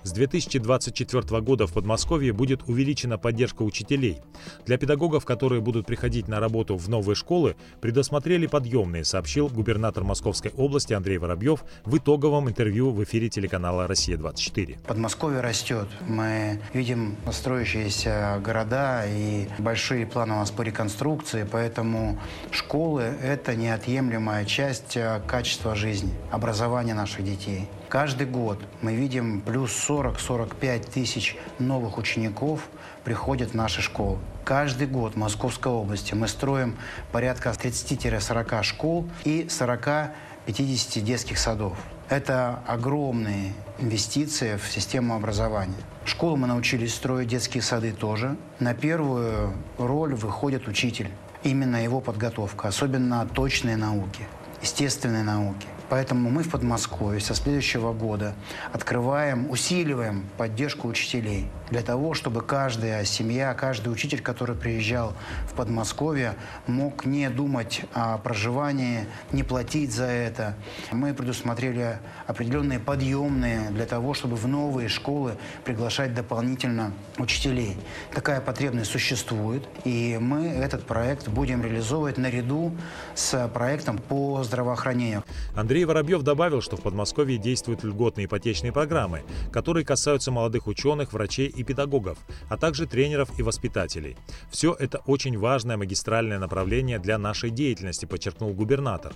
С 0.03 0.13
2024 0.13 1.41
года 1.41 1.67
в 1.67 1.73
Подмосковье 1.73 2.33
будет 2.33 2.63
увеличена 2.69 3.19
поддержка 3.19 3.63
учителей. 3.63 4.21
Для 4.67 4.79
педагогов, 4.79 5.25
которые 5.25 5.61
будут 5.61 5.87
приходить 5.87 6.29
на 6.29 6.41
работу 6.41 6.77
в 6.77 6.89
новые 6.89 7.17
школы, 7.17 7.57
предусмотрели 7.81 8.47
подъемные, 8.47 9.05
сообщил 9.05 9.49
губернатор 9.49 10.05
Московской 10.05 10.53
области 10.57 10.93
Андрей 10.93 11.19
Воробьев 11.19 11.65
в 11.85 11.97
итоговом 11.97 12.49
интервью 12.49 12.91
в 12.91 13.03
эфире 13.05 13.29
телеканала 13.29 13.87
«Россия-24». 13.87 14.87
Подмосковье 14.87 15.41
растет. 15.41 15.89
Мы 16.07 16.61
видим 16.73 17.17
строящиеся 17.31 18.41
города 18.45 19.05
и 19.07 19.49
большие 19.59 20.07
планы 20.07 20.35
у 20.35 20.37
нас 20.37 20.51
по 20.51 20.63
реконструкции, 20.63 21.47
поэтому 21.51 22.19
школы– 22.51 23.03
это 23.23 23.57
неотъемлемая 23.57 24.45
часть 24.45 24.97
э, 24.97 25.21
качества 25.27 25.75
жизни, 25.75 26.13
образования 26.31 26.95
наших 26.95 27.25
детей. 27.25 27.69
Каждый 27.89 28.27
год 28.27 28.59
мы 28.83 28.95
видим 28.95 29.41
плюс 29.41 29.73
40-45 29.89 30.91
тысяч 30.91 31.39
новых 31.59 31.97
учеников 31.97 32.69
приходят 33.03 33.53
в 33.53 33.55
наши 33.55 33.81
школы. 33.81 34.19
Каждый 34.45 34.87
год 34.87 35.15
в 35.15 35.17
Московской 35.17 35.73
области 35.73 36.13
мы 36.13 36.29
строим 36.29 36.77
порядка 37.13 37.49
30-40 37.49 38.63
школ 38.63 39.09
и 39.25 39.49
40-50 39.49 41.01
детских 41.01 41.39
садов. 41.39 41.79
Это 42.11 42.63
огромные 42.67 43.55
инвестиции 43.79 44.57
в 44.59 44.71
систему 44.71 45.15
образования. 45.15 45.73
Школу 46.05 46.37
мы 46.37 46.47
научились 46.47 46.95
строить, 46.95 47.29
детские 47.29 47.63
сады 47.63 47.93
тоже. 47.93 48.37
На 48.61 48.75
первую 48.75 49.55
роль 49.79 50.15
выходит 50.15 50.69
учитель. 50.69 51.09
Именно 51.43 51.83
его 51.83 52.03
подготовка, 52.03 52.69
особенно 52.69 53.27
точные 53.27 53.79
науки, 53.79 54.27
естественные 54.61 55.23
науки. 55.23 55.69
Поэтому 55.89 56.31
мы 56.31 56.43
в 56.43 56.51
Подмосковье 56.51 57.21
со 57.21 57.35
следующего 57.35 57.93
года 57.93 58.35
открываем, 58.73 59.51
усиливаем 59.51 60.27
поддержку 60.37 60.89
учителей 60.89 61.47
для 61.71 61.83
того, 61.83 62.15
чтобы 62.15 62.43
каждая 62.43 63.05
семья, 63.05 63.55
каждый 63.55 63.93
учитель, 63.93 64.21
который 64.21 64.57
приезжал 64.57 65.15
в 65.51 65.55
Подмосковье, 65.55 66.35
мог 66.67 67.05
не 67.05 67.29
думать 67.31 67.83
о 67.95 68.19
проживании, 68.19 69.07
не 69.33 69.43
платить 69.43 69.93
за 69.93 70.05
это. 70.05 70.55
Мы 70.93 71.15
предусмотрели 71.15 71.99
определенные 72.27 72.79
подъемные 72.79 73.71
для 73.71 73.87
того, 73.87 74.15
чтобы 74.15 74.37
в 74.37 74.47
новые 74.47 74.89
школы 74.89 75.37
приглашать 75.65 76.15
дополнительно 76.15 76.93
учителей. 77.19 77.77
Такая 78.15 78.41
потребность 78.41 78.91
существует, 78.91 79.67
и 79.85 80.19
мы 80.21 80.47
этот 80.49 80.85
проект 80.85 81.29
будем 81.29 81.63
реализовывать 81.63 82.19
наряду 82.19 82.73
с 83.15 83.49
проектом 83.49 83.99
по 83.99 84.43
здравоохранению. 84.43 85.25
Андрей 85.55 85.85
Воробьев 85.85 86.23
добавил, 86.23 86.61
что 86.61 86.77
в 86.77 86.83
Подмосковье 86.83 87.39
действуют 87.39 87.85
льготные 87.85 88.27
ипотечные 88.27 88.73
программы, 88.73 89.23
которые 89.53 89.85
касаются 89.85 90.31
молодых 90.31 90.67
ученых, 90.67 91.13
врачей 91.13 91.53
и 91.59 91.65
педагогов, 91.65 92.19
а 92.49 92.57
также 92.57 92.87
тренеров 92.87 93.29
и 93.39 93.43
воспитателей. 93.43 94.17
Все 94.51 94.75
это 94.79 94.99
очень 95.07 95.37
важное 95.39 95.77
магистральное 95.77 96.39
направление 96.39 96.99
для 96.99 97.19
нашей 97.19 97.51
деятельности, 97.51 98.07
подчеркнул 98.07 98.53
губернатор. 98.53 99.13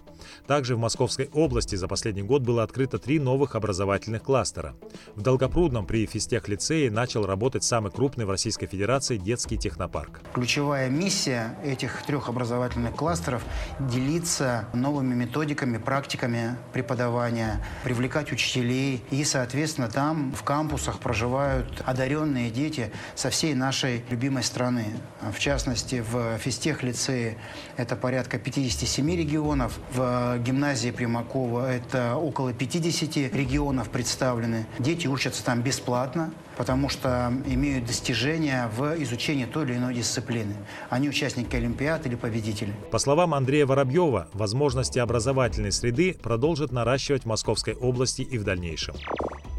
Также 0.47 0.77
в 0.77 0.79
Московской 0.79 1.31
области 1.33 1.77
за 1.77 1.89
последний 1.89 2.23
год 2.23 2.43
было 2.43 2.63
открыто 2.63 2.99
три 2.99 3.19
новых 3.19 3.55
образовательных 3.55 4.23
кластера. 4.23 4.75
В 5.15 5.23
Долгопрудном 5.23 5.87
при 5.87 6.07
физтех-лицее 6.07 6.91
начал 6.91 7.27
работать 7.27 7.65
самый 7.65 7.93
крупный 7.93 8.25
в 8.25 8.31
Российской 8.31 8.67
Федерации 8.67 9.17
детский 9.17 9.57
технопарк. 9.57 10.21
Ключевая 10.35 10.91
миссия 10.91 11.57
этих 11.65 12.03
трех 12.05 12.29
образовательных 12.29 12.95
кластеров– 12.97 13.45
делиться 13.79 14.67
новыми 14.73 15.15
методиками, 15.15 15.79
практиками 15.79 16.57
преподавания, 16.73 17.65
привлекать 17.85 18.33
учителей. 18.33 19.03
И, 19.11 19.25
соответственно, 19.25 19.89
там 19.89 20.33
в 20.33 20.43
кампусах 20.43 20.99
проживают 20.99 21.83
одаренные 21.85 22.32
дети 22.51 22.91
со 23.15 23.31
всей 23.31 23.55
нашей 23.55 24.05
любимой 24.11 24.43
страны. 24.43 24.87
В 25.33 25.39
частности, 25.39 26.05
в 26.11 26.39
физтех-лицее 26.39 27.37
это 27.77 27.97
порядка 27.97 28.39
57 28.39 29.17
регионов, 29.17 29.79
в 29.93 30.39
гимназии 30.39 30.91
Примакова 30.91 31.73
это 31.73 32.17
около 32.17 32.53
50 32.53 33.35
регионов 33.35 33.91
представлены. 33.91 34.67
Дети 34.79 35.07
учатся 35.07 35.45
там 35.45 35.63
бесплатно, 35.63 36.33
потому 36.57 36.89
что 36.89 37.33
имеют 37.47 37.87
достижения 37.87 38.69
в 38.77 39.03
изучении 39.03 39.45
той 39.45 39.65
или 39.65 39.75
иной 39.75 39.95
дисциплины. 39.95 40.55
Они 40.91 41.09
участники 41.09 41.57
Олимпиад 41.57 42.07
или 42.07 42.15
победители. 42.15 42.75
По 42.91 42.99
словам 42.99 43.35
Андрея 43.35 43.67
Воробьева, 43.67 44.29
возможности 44.33 44.99
образовательной 44.99 45.73
среды 45.73 46.15
продолжат 46.15 46.73
наращивать 46.73 47.23
в 47.23 47.27
Московской 47.27 47.75
области 47.75 48.23
и 48.23 48.39
в 48.39 48.45
дальнейшем. 48.45 48.95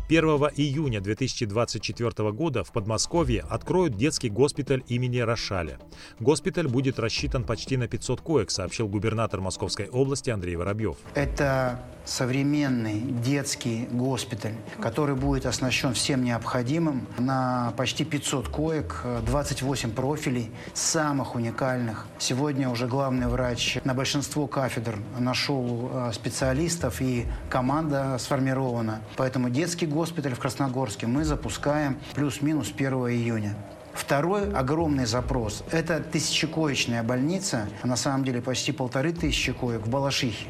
1 0.10 0.24
июня 0.58 1.00
2024 1.00 2.32
года 2.34 2.66
в 2.66 2.74
Подмосковье 2.74 3.46
откроют 3.50 3.96
детский 3.96 4.30
госпиталь 4.30 4.84
имени 4.90 5.20
Рошаля. 5.20 5.80
Госпиталь 6.20 6.68
будет 6.68 7.00
рассчитан 7.00 7.46
почти 7.46 7.78
на 7.78 7.88
500 7.88 8.20
коек, 8.20 8.52
сообщил 8.52 8.90
губернатор 8.90 9.40
Московской 9.40 9.88
области 9.88 10.30
Андрей 10.30 10.58
Воробьев. 10.58 10.98
Это 11.14 11.80
современный 12.06 13.00
детский 13.00 13.88
госпиталь, 13.92 14.56
который 14.82 15.16
будет 15.16 15.46
оснащен 15.46 15.94
всем 15.94 16.24
необходимым 16.24 17.08
на 17.18 17.74
почти 17.78 18.04
500 18.04 18.50
коек, 18.50 19.06
28 19.26 19.92
профилей, 19.92 20.52
самых 20.74 21.36
уникальных. 21.36 22.08
Сегодня 22.20 22.70
уже 22.70 22.88
главный 22.88 23.28
врач 23.28 23.78
на 23.86 23.94
большинство 23.94 24.48
кафедр 24.48 24.98
нашел 25.18 25.90
э, 25.94 26.12
специалистов 26.14 27.02
и 27.02 27.26
команда 27.50 28.18
сформирована. 28.20 29.02
Поэтому 29.16 29.50
детский 29.50 29.86
госпиталь 29.94 30.34
в 30.34 30.40
Красногорске 30.40 31.08
мы 31.08 31.24
запускаем 31.24 31.98
плюс-минус 32.16 32.74
1 32.76 32.94
июня. 32.94 33.56
Второй 33.94 34.52
огромный 34.52 35.06
запрос– 35.06 35.64
это 35.72 36.00
тысячекоечная 36.00 37.04
больница, 37.04 37.70
на 37.84 37.96
самом 37.96 38.26
деле 38.26 38.42
почти 38.42 38.72
полторы 38.72 39.14
тысячи 39.14 39.54
коек 39.54 39.86
в 39.86 39.90
Балашихе. 39.90 40.48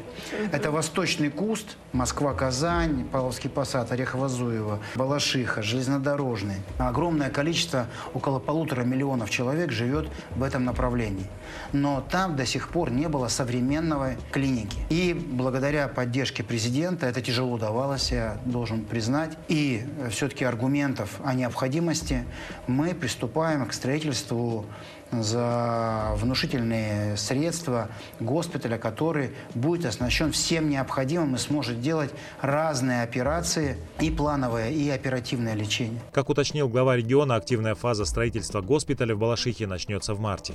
Это 0.50 0.70
Восточный 0.70 1.30
Куст, 1.30 1.76
Москва-Казань, 1.92 3.04
Павловский 3.04 3.50
Посад, 3.50 3.92
Орехово-Зуево, 3.92 4.80
Балашиха, 4.94 5.62
Железнодорожный. 5.62 6.56
Огромное 6.78 7.30
количество, 7.30 7.86
около 8.14 8.38
полутора 8.38 8.82
миллионов 8.82 9.30
человек 9.30 9.70
живет 9.70 10.08
в 10.34 10.42
этом 10.42 10.64
направлении. 10.64 11.26
Но 11.72 12.00
там 12.00 12.36
до 12.36 12.46
сих 12.46 12.70
пор 12.70 12.90
не 12.90 13.08
было 13.08 13.28
современной 13.28 14.16
клиники. 14.32 14.78
И 14.88 15.14
благодаря 15.14 15.88
поддержке 15.88 16.42
президента, 16.42 17.06
это 17.06 17.20
тяжело 17.20 17.58
давалось, 17.58 18.10
я 18.10 18.38
должен 18.46 18.84
признать, 18.84 19.36
и 19.48 19.86
все-таки 20.10 20.44
аргументов 20.44 21.20
о 21.22 21.34
необходимости, 21.34 22.24
мы 22.66 22.94
приступаем 23.34 23.66
к 23.66 23.72
строительству 23.72 24.64
за 25.10 26.12
внушительные 26.16 27.16
средства 27.16 27.88
госпиталя, 28.20 28.78
который 28.78 29.30
будет 29.54 29.86
оснащен 29.86 30.30
всем 30.30 30.70
необходимым 30.70 31.34
и 31.34 31.38
сможет 31.38 31.80
делать 31.80 32.10
разные 32.40 33.02
операции, 33.02 33.76
и 34.00 34.10
плановое, 34.10 34.70
и 34.70 34.88
оперативное 34.88 35.54
лечение. 35.54 36.00
Как 36.12 36.30
уточнил 36.30 36.68
глава 36.68 36.96
региона, 36.96 37.34
активная 37.34 37.74
фаза 37.74 38.04
строительства 38.04 38.60
госпиталя 38.60 39.16
в 39.16 39.18
Балашихе 39.18 39.66
начнется 39.66 40.14
в 40.14 40.20
марте. 40.20 40.54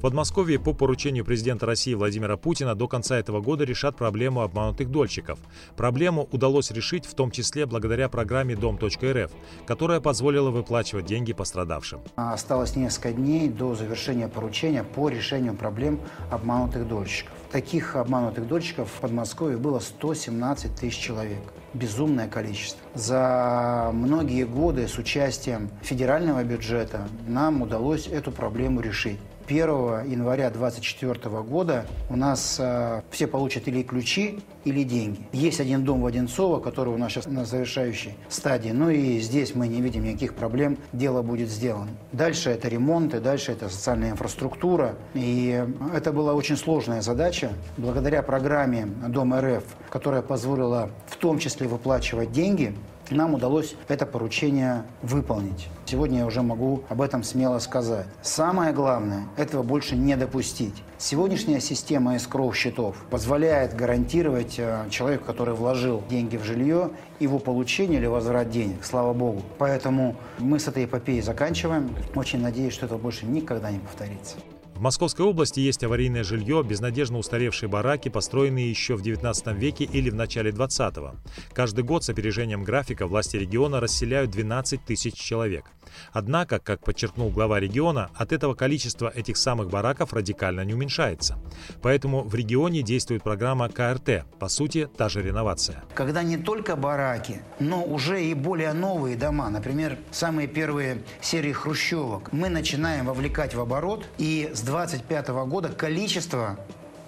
В 0.00 0.02
Подмосковье 0.02 0.58
по 0.58 0.72
поручению 0.72 1.26
президента 1.26 1.66
России 1.66 1.92
Владимира 1.92 2.38
Путина 2.38 2.74
до 2.74 2.88
конца 2.88 3.18
этого 3.18 3.42
года 3.42 3.64
решат 3.64 3.96
проблему 3.96 4.40
обманутых 4.40 4.90
дольщиков. 4.90 5.38
Проблему 5.76 6.26
удалось 6.32 6.70
решить 6.70 7.04
в 7.04 7.12
том 7.12 7.30
числе 7.30 7.66
благодаря 7.66 8.08
программе 8.08 8.56
«Дом.рф», 8.56 9.30
которая 9.66 10.00
позволила 10.00 10.50
выплачивать 10.50 11.04
деньги 11.04 11.34
пострадавшим. 11.34 12.00
Осталось 12.16 12.76
несколько 12.76 13.12
дней 13.12 13.50
до 13.50 13.74
завершения 13.74 14.28
поручения 14.28 14.84
по 14.84 15.10
решению 15.10 15.52
проблем 15.52 16.00
обманутых 16.30 16.88
дольщиков. 16.88 17.34
Таких 17.52 17.94
обманутых 17.94 18.48
дольщиков 18.48 18.88
в 18.90 19.00
Подмосковье 19.00 19.58
было 19.58 19.80
117 19.80 20.76
тысяч 20.76 20.96
человек. 20.96 21.42
Безумное 21.74 22.26
количество. 22.26 22.80
За 22.94 23.90
многие 23.92 24.44
годы 24.44 24.88
с 24.88 24.96
участием 24.96 25.68
федерального 25.82 26.42
бюджета 26.42 27.06
нам 27.28 27.60
удалось 27.60 28.06
эту 28.06 28.32
проблему 28.32 28.80
решить. 28.80 29.18
1 29.50 30.08
января 30.08 30.48
2024 30.48 31.42
года 31.42 31.84
у 32.08 32.14
нас 32.14 32.56
э, 32.60 33.02
все 33.10 33.26
получат 33.26 33.66
или 33.66 33.82
ключи, 33.82 34.38
или 34.64 34.84
деньги. 34.84 35.26
Есть 35.32 35.58
один 35.60 35.84
дом 35.84 36.02
в 36.02 36.06
Одинцово, 36.06 36.60
который 36.60 36.94
у 36.94 36.96
нас 36.96 37.10
сейчас 37.10 37.26
на 37.26 37.44
завершающей 37.44 38.14
стадии. 38.28 38.70
Ну 38.70 38.90
и 38.90 39.18
здесь 39.18 39.56
мы 39.56 39.66
не 39.66 39.80
видим 39.80 40.04
никаких 40.04 40.34
проблем, 40.34 40.78
дело 40.92 41.22
будет 41.22 41.48
сделано. 41.48 41.90
Дальше 42.12 42.50
это 42.50 42.68
ремонт, 42.68 43.12
и 43.14 43.18
дальше 43.18 43.50
это 43.50 43.68
социальная 43.68 44.12
инфраструктура. 44.12 44.94
И 45.14 45.66
это 45.92 46.12
была 46.12 46.34
очень 46.34 46.56
сложная 46.56 47.02
задача. 47.02 47.50
Благодаря 47.76 48.22
программе 48.22 48.86
Дом 49.08 49.34
РФ, 49.34 49.64
которая 49.90 50.22
позволила 50.22 50.90
в 51.08 51.16
том 51.16 51.40
числе 51.40 51.66
выплачивать 51.66 52.30
деньги, 52.30 52.72
нам 53.14 53.34
удалось 53.34 53.74
это 53.88 54.06
поручение 54.06 54.84
выполнить. 55.02 55.68
Сегодня 55.84 56.20
я 56.20 56.26
уже 56.26 56.42
могу 56.42 56.82
об 56.88 57.02
этом 57.02 57.22
смело 57.22 57.58
сказать. 57.58 58.06
Самое 58.22 58.72
главное– 58.72 59.26
этого 59.36 59.62
больше 59.62 59.96
не 59.96 60.16
допустить. 60.16 60.82
Сегодняшняя 60.98 61.60
система 61.60 62.14
escrow 62.16 62.52
счетов 62.54 62.96
позволяет 63.10 63.74
гарантировать 63.74 64.58
э, 64.58 64.84
человеку, 64.90 65.24
который 65.24 65.54
вложил 65.54 66.02
деньги 66.10 66.36
в 66.36 66.44
жилье, 66.44 66.90
его 67.18 67.38
получение 67.38 67.98
или 67.98 68.06
возврат 68.06 68.50
денег, 68.50 68.84
слава 68.84 69.12
богу. 69.12 69.42
Поэтому 69.58 70.16
мы 70.38 70.58
с 70.58 70.68
этой 70.68 70.84
эпопеей 70.84 71.22
заканчиваем. 71.22 71.94
Очень 72.14 72.40
надеюсь, 72.40 72.74
что 72.74 72.86
это 72.86 72.96
больше 72.96 73.26
никогда 73.26 73.70
не 73.70 73.78
повторится. 73.78 74.36
В 74.80 74.82
Московской 74.82 75.26
области 75.26 75.60
есть 75.60 75.84
аварийное 75.84 76.24
жилье, 76.24 76.64
безнадежно 76.66 77.18
устаревшие 77.18 77.68
бараки, 77.68 78.08
построенные 78.08 78.70
еще 78.70 78.94
в 78.94 79.02
19 79.02 79.48
веке 79.48 79.84
или 79.84 80.08
в 80.08 80.14
начале 80.14 80.52
20-го. 80.52 81.16
Каждый 81.52 81.84
год 81.84 82.02
с 82.02 82.08
опережением 82.08 82.64
графика 82.64 83.06
власти 83.06 83.36
региона 83.36 83.78
расселяют 83.78 84.30
12 84.30 84.82
тысяч 84.82 85.16
человек. 85.16 85.66
Однако, 86.12 86.60
как 86.60 86.82
подчеркнул 86.82 87.28
глава 87.28 87.60
региона, 87.60 88.08
от 88.14 88.32
этого 88.32 88.54
количество 88.54 89.12
этих 89.14 89.36
самых 89.36 89.68
бараков 89.68 90.14
радикально 90.14 90.64
не 90.64 90.72
уменьшается. 90.72 91.36
Поэтому 91.82 92.22
в 92.22 92.34
регионе 92.34 92.80
действует 92.80 93.22
программа 93.22 93.68
КРТ, 93.68 94.24
по 94.38 94.48
сути, 94.48 94.88
та 94.96 95.10
же 95.10 95.22
реновация. 95.22 95.84
Когда 95.94 96.22
не 96.22 96.38
только 96.38 96.76
бараки, 96.76 97.42
но 97.58 97.84
уже 97.84 98.24
и 98.24 98.32
более 98.32 98.72
новые 98.72 99.16
дома, 99.16 99.50
например, 99.50 99.98
самые 100.10 100.48
первые 100.48 101.02
серии 101.20 101.52
хрущевок, 101.52 102.32
мы 102.32 102.48
начинаем 102.48 103.04
вовлекать 103.04 103.54
в 103.54 103.60
оборот, 103.60 104.08
и 104.16 104.50
с 104.54 104.62
25 104.70 105.28
года 105.48 105.68
количество 105.68 106.56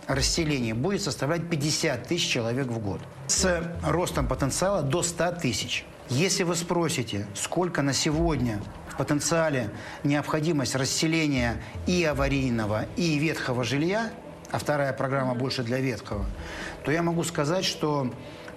расселений 0.08 0.72
будет 0.72 1.00
составлять 1.00 1.48
50 1.48 2.08
тысяч 2.08 2.28
человек 2.28 2.66
в 2.66 2.80
год 2.80 3.00
с 3.28 3.62
ростом 3.84 4.26
потенциала 4.26 4.82
до 4.82 5.04
100 5.04 5.32
тысяч. 5.40 5.86
Если 6.08 6.42
вы 6.42 6.56
спросите, 6.56 7.24
сколько 7.36 7.82
на 7.82 7.92
сегодня 7.92 8.60
в 8.88 8.96
потенциале 8.96 9.70
необходимость 10.02 10.74
расселения 10.74 11.62
и 11.86 12.02
аварийного, 12.02 12.86
и 12.96 13.16
ветхого 13.18 13.62
жилья, 13.62 14.10
а 14.50 14.58
вторая 14.58 14.92
программа 14.92 15.36
больше 15.36 15.62
для 15.62 15.78
ветхого, 15.78 16.26
то 16.84 16.90
я 16.90 17.04
могу 17.04 17.22
сказать, 17.22 17.64
что 17.64 18.12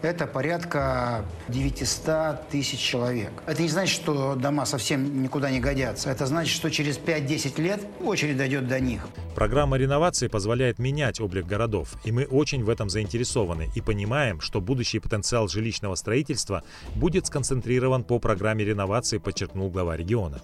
это 0.06 0.28
порядка 0.28 1.26
900 1.48 2.48
тысяч 2.50 2.80
человек. 2.80 3.32
Это 3.46 3.62
не 3.62 3.70
значит, 3.70 3.96
что 3.96 4.36
дома 4.36 4.66
совсем 4.66 5.22
никуда 5.22 5.50
не 5.50 5.60
годятся. 5.60 6.10
Это 6.10 6.26
значит, 6.26 6.56
что 6.56 6.70
через 6.70 6.98
5-10 6.98 7.62
лет 7.62 7.82
очередь 8.04 8.38
дойдет 8.38 8.68
до 8.68 8.80
них. 8.80 9.08
Программа 9.36 9.78
реновации 9.78 10.28
позволяет 10.28 10.80
менять 10.80 11.20
облик 11.20 11.46
городов, 11.46 11.96
и 12.06 12.12
мы 12.12 12.26
очень 12.26 12.64
в 12.64 12.70
этом 12.70 12.90
заинтересованы 12.90 13.70
и 13.76 13.82
понимаем, 13.82 14.40
что 14.42 14.62
будущий 14.62 15.00
потенциал 15.00 15.48
жилищного 15.48 15.96
строительства 15.96 16.64
будет 16.96 17.28
сконцентрирован 17.28 18.04
по 18.04 18.20
программе 18.20 18.64
реновации, 18.64 19.18
подчеркнул 19.18 19.70
глава 19.70 19.98
региона. 19.98 20.42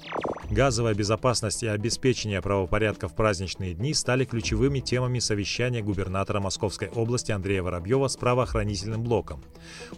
Газовая 0.52 0.94
безопасность 0.94 1.64
и 1.64 1.68
обеспечение 1.68 2.42
правопорядка 2.42 3.08
в 3.08 3.16
праздничные 3.16 3.74
дни 3.74 3.94
стали 3.94 4.26
ключевыми 4.26 4.82
темами 4.82 5.20
совещания 5.20 5.82
губернатора 5.82 6.42
Московской 6.42 6.90
области 6.90 7.32
Андрея 7.32 7.64
Воробьева 7.64 8.10
с 8.10 8.18
правоохранительным 8.18 9.02
блоком. 9.02 9.42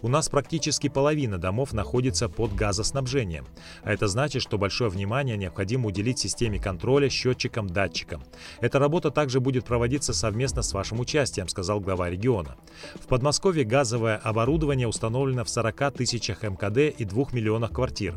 У 0.00 0.06
нас 0.06 0.28
практически 0.28 0.88
половина 0.88 1.38
домов 1.38 1.72
находится 1.72 2.28
под 2.28 2.54
газоснабжением, 2.54 3.48
а 3.82 3.92
это 3.92 4.06
значит, 4.06 4.42
что 4.42 4.56
большое 4.56 4.90
внимание 4.90 5.36
необходимо 5.36 5.88
уделить 5.88 6.20
системе 6.20 6.60
контроля, 6.60 7.08
счетчикам, 7.08 7.66
датчикам. 7.66 8.22
Эта 8.60 8.78
работа 8.78 9.10
также 9.10 9.40
будет 9.40 9.64
проводиться 9.64 10.14
совместно 10.14 10.62
с 10.62 10.72
вашим 10.72 11.00
участием, 11.00 11.48
сказал 11.48 11.80
глава 11.80 12.08
региона. 12.08 12.54
В 13.02 13.08
Подмосковье 13.08 13.64
газовое 13.64 14.18
оборудование 14.18 14.86
установлено 14.86 15.42
в 15.42 15.48
40 15.48 15.94
тысячах 15.94 16.44
МКД 16.44 16.96
и 16.96 17.04
2 17.04 17.24
миллионах 17.32 17.72
квартир. 17.72 18.14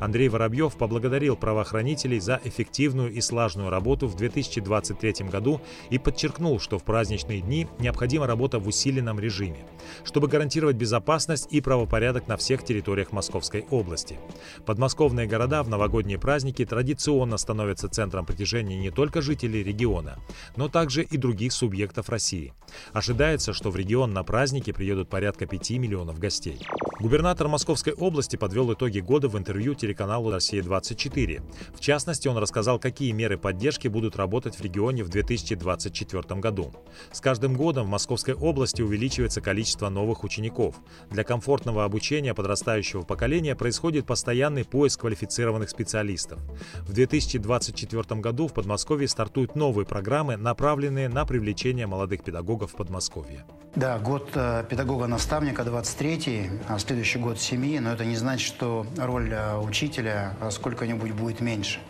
Андрей 0.00 0.28
Воробьев 0.28 0.76
поблагодарил 0.76 1.34
правоохранителей 1.34 1.77
правоохранителей 1.78 2.20
за 2.20 2.40
эффективную 2.44 3.12
и 3.12 3.20
слаженную 3.20 3.70
работу 3.70 4.08
в 4.08 4.16
2023 4.16 5.28
году 5.28 5.60
и 5.90 5.98
подчеркнул, 5.98 6.58
что 6.58 6.78
в 6.78 6.84
праздничные 6.84 7.40
дни 7.40 7.66
необходима 7.78 8.26
работа 8.26 8.58
в 8.58 8.66
усиленном 8.66 9.20
режиме, 9.20 9.66
чтобы 10.04 10.28
гарантировать 10.28 10.76
безопасность 10.76 11.48
и 11.52 11.60
правопорядок 11.60 12.28
на 12.28 12.36
всех 12.36 12.64
территориях 12.64 13.12
Московской 13.12 13.64
области. 13.70 14.18
Подмосковные 14.66 15.26
города 15.26 15.62
в 15.62 15.68
новогодние 15.68 16.18
праздники 16.18 16.64
традиционно 16.64 17.38
становятся 17.38 17.88
центром 17.88 18.26
притяжения 18.26 18.78
не 18.78 18.90
только 18.90 19.22
жителей 19.22 19.62
региона, 19.62 20.18
но 20.56 20.68
также 20.68 21.02
и 21.02 21.16
других 21.16 21.52
субъектов 21.52 22.08
России. 22.08 22.52
Ожидается, 22.92 23.52
что 23.52 23.70
в 23.70 23.76
регион 23.76 24.12
на 24.12 24.24
праздники 24.24 24.72
приедут 24.72 25.08
порядка 25.08 25.46
5 25.46 25.70
миллионов 25.70 26.18
гостей. 26.18 26.58
Губернатор 27.00 27.46
Московской 27.46 27.92
области 27.92 28.34
подвел 28.34 28.72
итоги 28.72 28.98
года 28.98 29.28
в 29.28 29.38
интервью 29.38 29.74
телеканалу 29.74 30.32
«Россия-24». 30.32 31.42
В 31.72 31.78
частности, 31.78 32.26
он 32.26 32.38
рассказал, 32.38 32.80
какие 32.80 33.12
меры 33.12 33.38
поддержки 33.38 33.86
будут 33.86 34.16
работать 34.16 34.56
в 34.56 34.60
регионе 34.60 35.04
в 35.04 35.08
2024 35.08 36.40
году. 36.40 36.72
С 37.12 37.20
каждым 37.20 37.54
годом 37.54 37.86
в 37.86 37.90
Московской 37.90 38.34
области 38.34 38.82
увеличивается 38.82 39.40
количество 39.40 39.88
новых 39.88 40.24
учеников. 40.24 40.74
Для 41.08 41.22
комфортного 41.22 41.84
обучения 41.84 42.34
подрастающего 42.34 43.02
поколения 43.02 43.54
происходит 43.54 44.04
постоянный 44.04 44.64
поиск 44.64 45.02
квалифицированных 45.02 45.70
специалистов. 45.70 46.40
В 46.80 46.92
2024 46.92 48.20
году 48.20 48.48
в 48.48 48.52
Подмосковье 48.54 49.06
стартуют 49.06 49.54
новые 49.54 49.86
программы, 49.86 50.36
направленные 50.36 51.08
на 51.08 51.24
привлечение 51.24 51.86
молодых 51.86 52.24
педагогов 52.24 52.72
в 52.72 52.76
Подмосковье. 52.76 53.44
Да, 53.76 53.98
год 54.00 54.30
э, 54.34 54.64
педагога-наставника 54.68 55.62
23 55.62 56.50
а 56.66 56.78
следующий 56.88 57.18
год 57.18 57.38
семьи, 57.38 57.78
но 57.80 57.92
это 57.92 58.06
не 58.06 58.16
значит, 58.16 58.46
что 58.46 58.86
роль 58.96 59.30
э, 59.30 59.58
учителя 59.58 60.32
э, 60.40 60.50
сколько-нибудь 60.50 61.12
будет 61.12 61.40
меньше. 61.40 61.80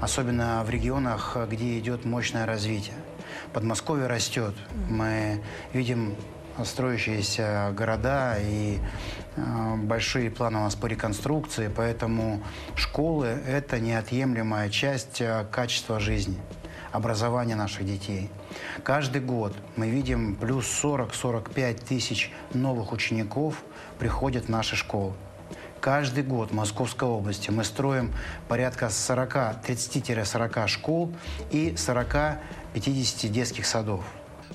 Особенно 0.00 0.62
в 0.62 0.70
регионах, 0.70 1.36
где 1.50 1.76
идет 1.80 2.04
мощное 2.04 2.46
развитие. 2.46 2.94
Подмосковье 3.52 4.06
растет. 4.06 4.54
Мы 4.88 5.42
видим 5.72 6.14
строящиеся 6.64 7.74
города 7.76 8.36
и 8.40 8.78
э, 9.34 9.74
большие 9.78 10.30
планы 10.30 10.58
у 10.58 10.60
нас 10.60 10.76
по 10.76 10.86
реконструкции, 10.86 11.68
поэтому 11.74 12.40
школы– 12.76 13.26
это 13.48 13.80
неотъемлемая 13.80 14.70
часть 14.70 15.20
э, 15.20 15.44
качества 15.50 15.98
жизни 15.98 16.38
образования 16.92 17.56
наших 17.56 17.86
детей. 17.86 18.30
Каждый 18.82 19.20
год 19.20 19.54
мы 19.76 19.88
видим 19.88 20.36
плюс 20.36 20.66
40-45 20.82 21.84
тысяч 21.86 22.32
новых 22.52 22.92
учеников 22.92 23.62
приходят 23.98 24.46
в 24.46 24.48
наши 24.48 24.76
школы. 24.76 25.12
Каждый 25.80 26.24
год 26.24 26.50
в 26.50 26.54
Московской 26.54 27.08
области 27.08 27.50
мы 27.50 27.62
строим 27.62 28.12
порядка 28.48 28.88
40, 28.88 29.34
30-40 29.66 30.66
школ 30.66 31.12
и 31.50 31.74
40-50 31.76 33.28
детских 33.28 33.66
садов. 33.66 34.04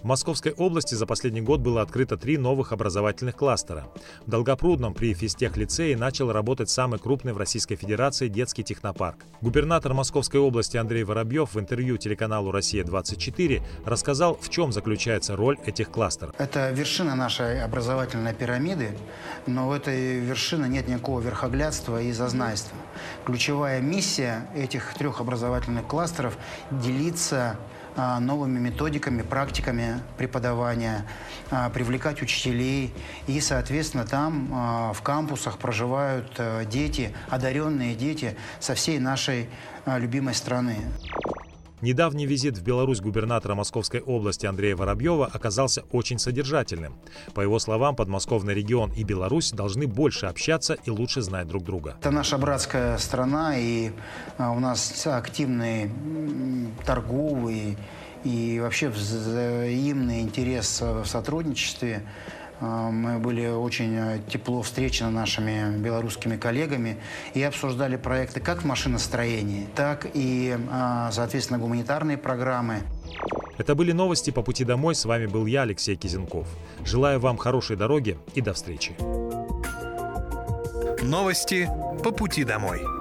В 0.02 0.04
Московской 0.04 0.52
области 0.54 0.96
за 0.96 1.06
последний 1.06 1.42
год 1.42 1.60
было 1.60 1.84
открыто 1.84 2.18
три 2.18 2.40
новых 2.40 2.72
образовательных 2.72 3.36
кластера. 3.36 3.88
В 4.26 4.32
Долгопрудном 4.32 4.96
при 4.96 5.14
физтех-лицее 5.14 5.96
начал 5.96 6.32
работать 6.32 6.72
самый 6.72 7.00
крупный 7.00 7.34
в 7.34 7.38
Российской 7.38 7.76
Федерации 7.76 8.28
детский 8.28 8.64
технопарк. 8.64 9.18
Губернатор 9.42 9.94
Московской 9.94 10.40
области 10.40 10.76
Андрей 10.76 11.04
Воробьев 11.04 11.54
в 11.54 11.60
интервью 11.60 11.98
телеканалу 11.98 12.50
«Россия-24» 12.50 13.62
рассказал, 13.86 14.40
в 14.42 14.50
чем 14.50 14.72
заключается 14.72 15.36
роль 15.36 15.60
этих 15.68 15.92
кластеров. 15.92 16.34
Это 16.40 16.72
вершина 16.72 17.14
нашей 17.14 17.64
образовательной 17.64 18.34
пирамиды, 18.34 18.98
но 19.46 19.68
в 19.68 19.72
этой 19.72 20.20
вершине 20.20 20.68
нет 20.68 20.88
никакого 20.88 21.20
верхоглядства 21.20 22.02
и 22.02 22.12
зазнайства. 22.12 22.76
Ключевая 23.24 23.82
миссия 23.82 24.50
этих 24.56 24.96
трех 24.96 25.22
образовательных 25.22 25.86
кластеров– 25.86 26.40
делиться 26.72 27.56
новыми 27.96 28.60
методиками, 28.60 29.22
практиками 29.22 30.02
преподавания, 30.18 31.06
а, 31.50 31.70
привлекать 31.70 32.22
учителей. 32.22 32.94
И, 33.28 33.40
соответственно, 33.42 34.06
там 34.06 34.50
а, 34.54 34.94
в 34.94 35.02
кампусах 35.02 35.58
проживают 35.58 36.32
э, 36.38 36.66
дети, 36.66 37.14
одаренные 37.30 37.96
дети 37.96 38.36
со 38.60 38.76
всей 38.76 39.00
нашей 39.00 39.50
любимой 39.86 40.34
страны. 40.34 40.78
Недавний 41.82 42.28
визит 42.28 42.58
в 42.58 42.64
Беларусь 42.64 43.02
губернатора 43.02 43.56
Московской 43.56 44.02
области 44.02 44.46
Андрея 44.46 44.76
Воробьева 44.76 45.26
оказался 45.26 45.84
очень 45.92 46.20
содержательным. 46.20 46.96
По 47.34 47.42
его 47.42 47.58
словам, 47.58 47.96
подмосковный 47.96 48.54
регион 48.54 48.92
и 48.92 49.04
Беларусь 49.04 49.52
должны 49.52 49.88
больше 49.88 50.28
общаться 50.28 50.78
и 50.86 50.92
лучше 50.92 51.22
знать 51.22 51.48
друг 51.48 51.64
друга. 51.64 51.96
Это 52.00 52.12
наша 52.12 52.38
братская 52.38 53.00
страна, 53.00 53.58
и 53.58 53.92
а, 54.38 54.52
у 54.52 54.60
нас 54.60 55.08
активный 55.08 55.90
торговый 56.86 57.80
и 58.24 58.60
вообще 58.62 58.90
взаимный 58.90 60.22
интерес 60.22 60.82
в 60.82 61.06
сотрудничестве. 61.06 62.04
А, 62.62 62.92
мы 62.92 63.18
были 63.18 63.48
очень 63.48 63.96
э, 63.96 64.20
тепло 64.30 64.62
встречены 64.62 65.10
нашими 65.10 65.76
белорусскими 65.78 66.38
коллегами 66.38 66.98
и 67.34 67.42
обсуждали 67.42 67.98
проекты 67.98 68.40
как 68.40 68.62
в 68.62 68.66
машиностроении, 68.66 69.68
так 69.76 70.08
и, 70.14 70.56
а, 70.72 71.12
соответственно, 71.12 71.58
гуманитарные 71.60 72.18
программы. 72.18 72.84
Это 73.58 73.76
были 73.76 73.92
новости 73.92 74.30
по 74.30 74.44
пути 74.44 74.64
домой. 74.64 74.96
С 74.96 75.06
вами 75.06 75.26
был 75.26 75.46
я, 75.48 75.64
Алексей 75.64 75.96
Кизенков. 75.96 76.48
Желаю 76.86 77.20
вам 77.20 77.38
хорошей 77.38 77.76
дороги 77.76 78.18
и 78.36 78.42
до 78.42 78.54
встречи. 78.54 78.96
Новости 81.02 81.68
по 82.04 82.12
пути 82.12 82.44
домой. 82.44 83.01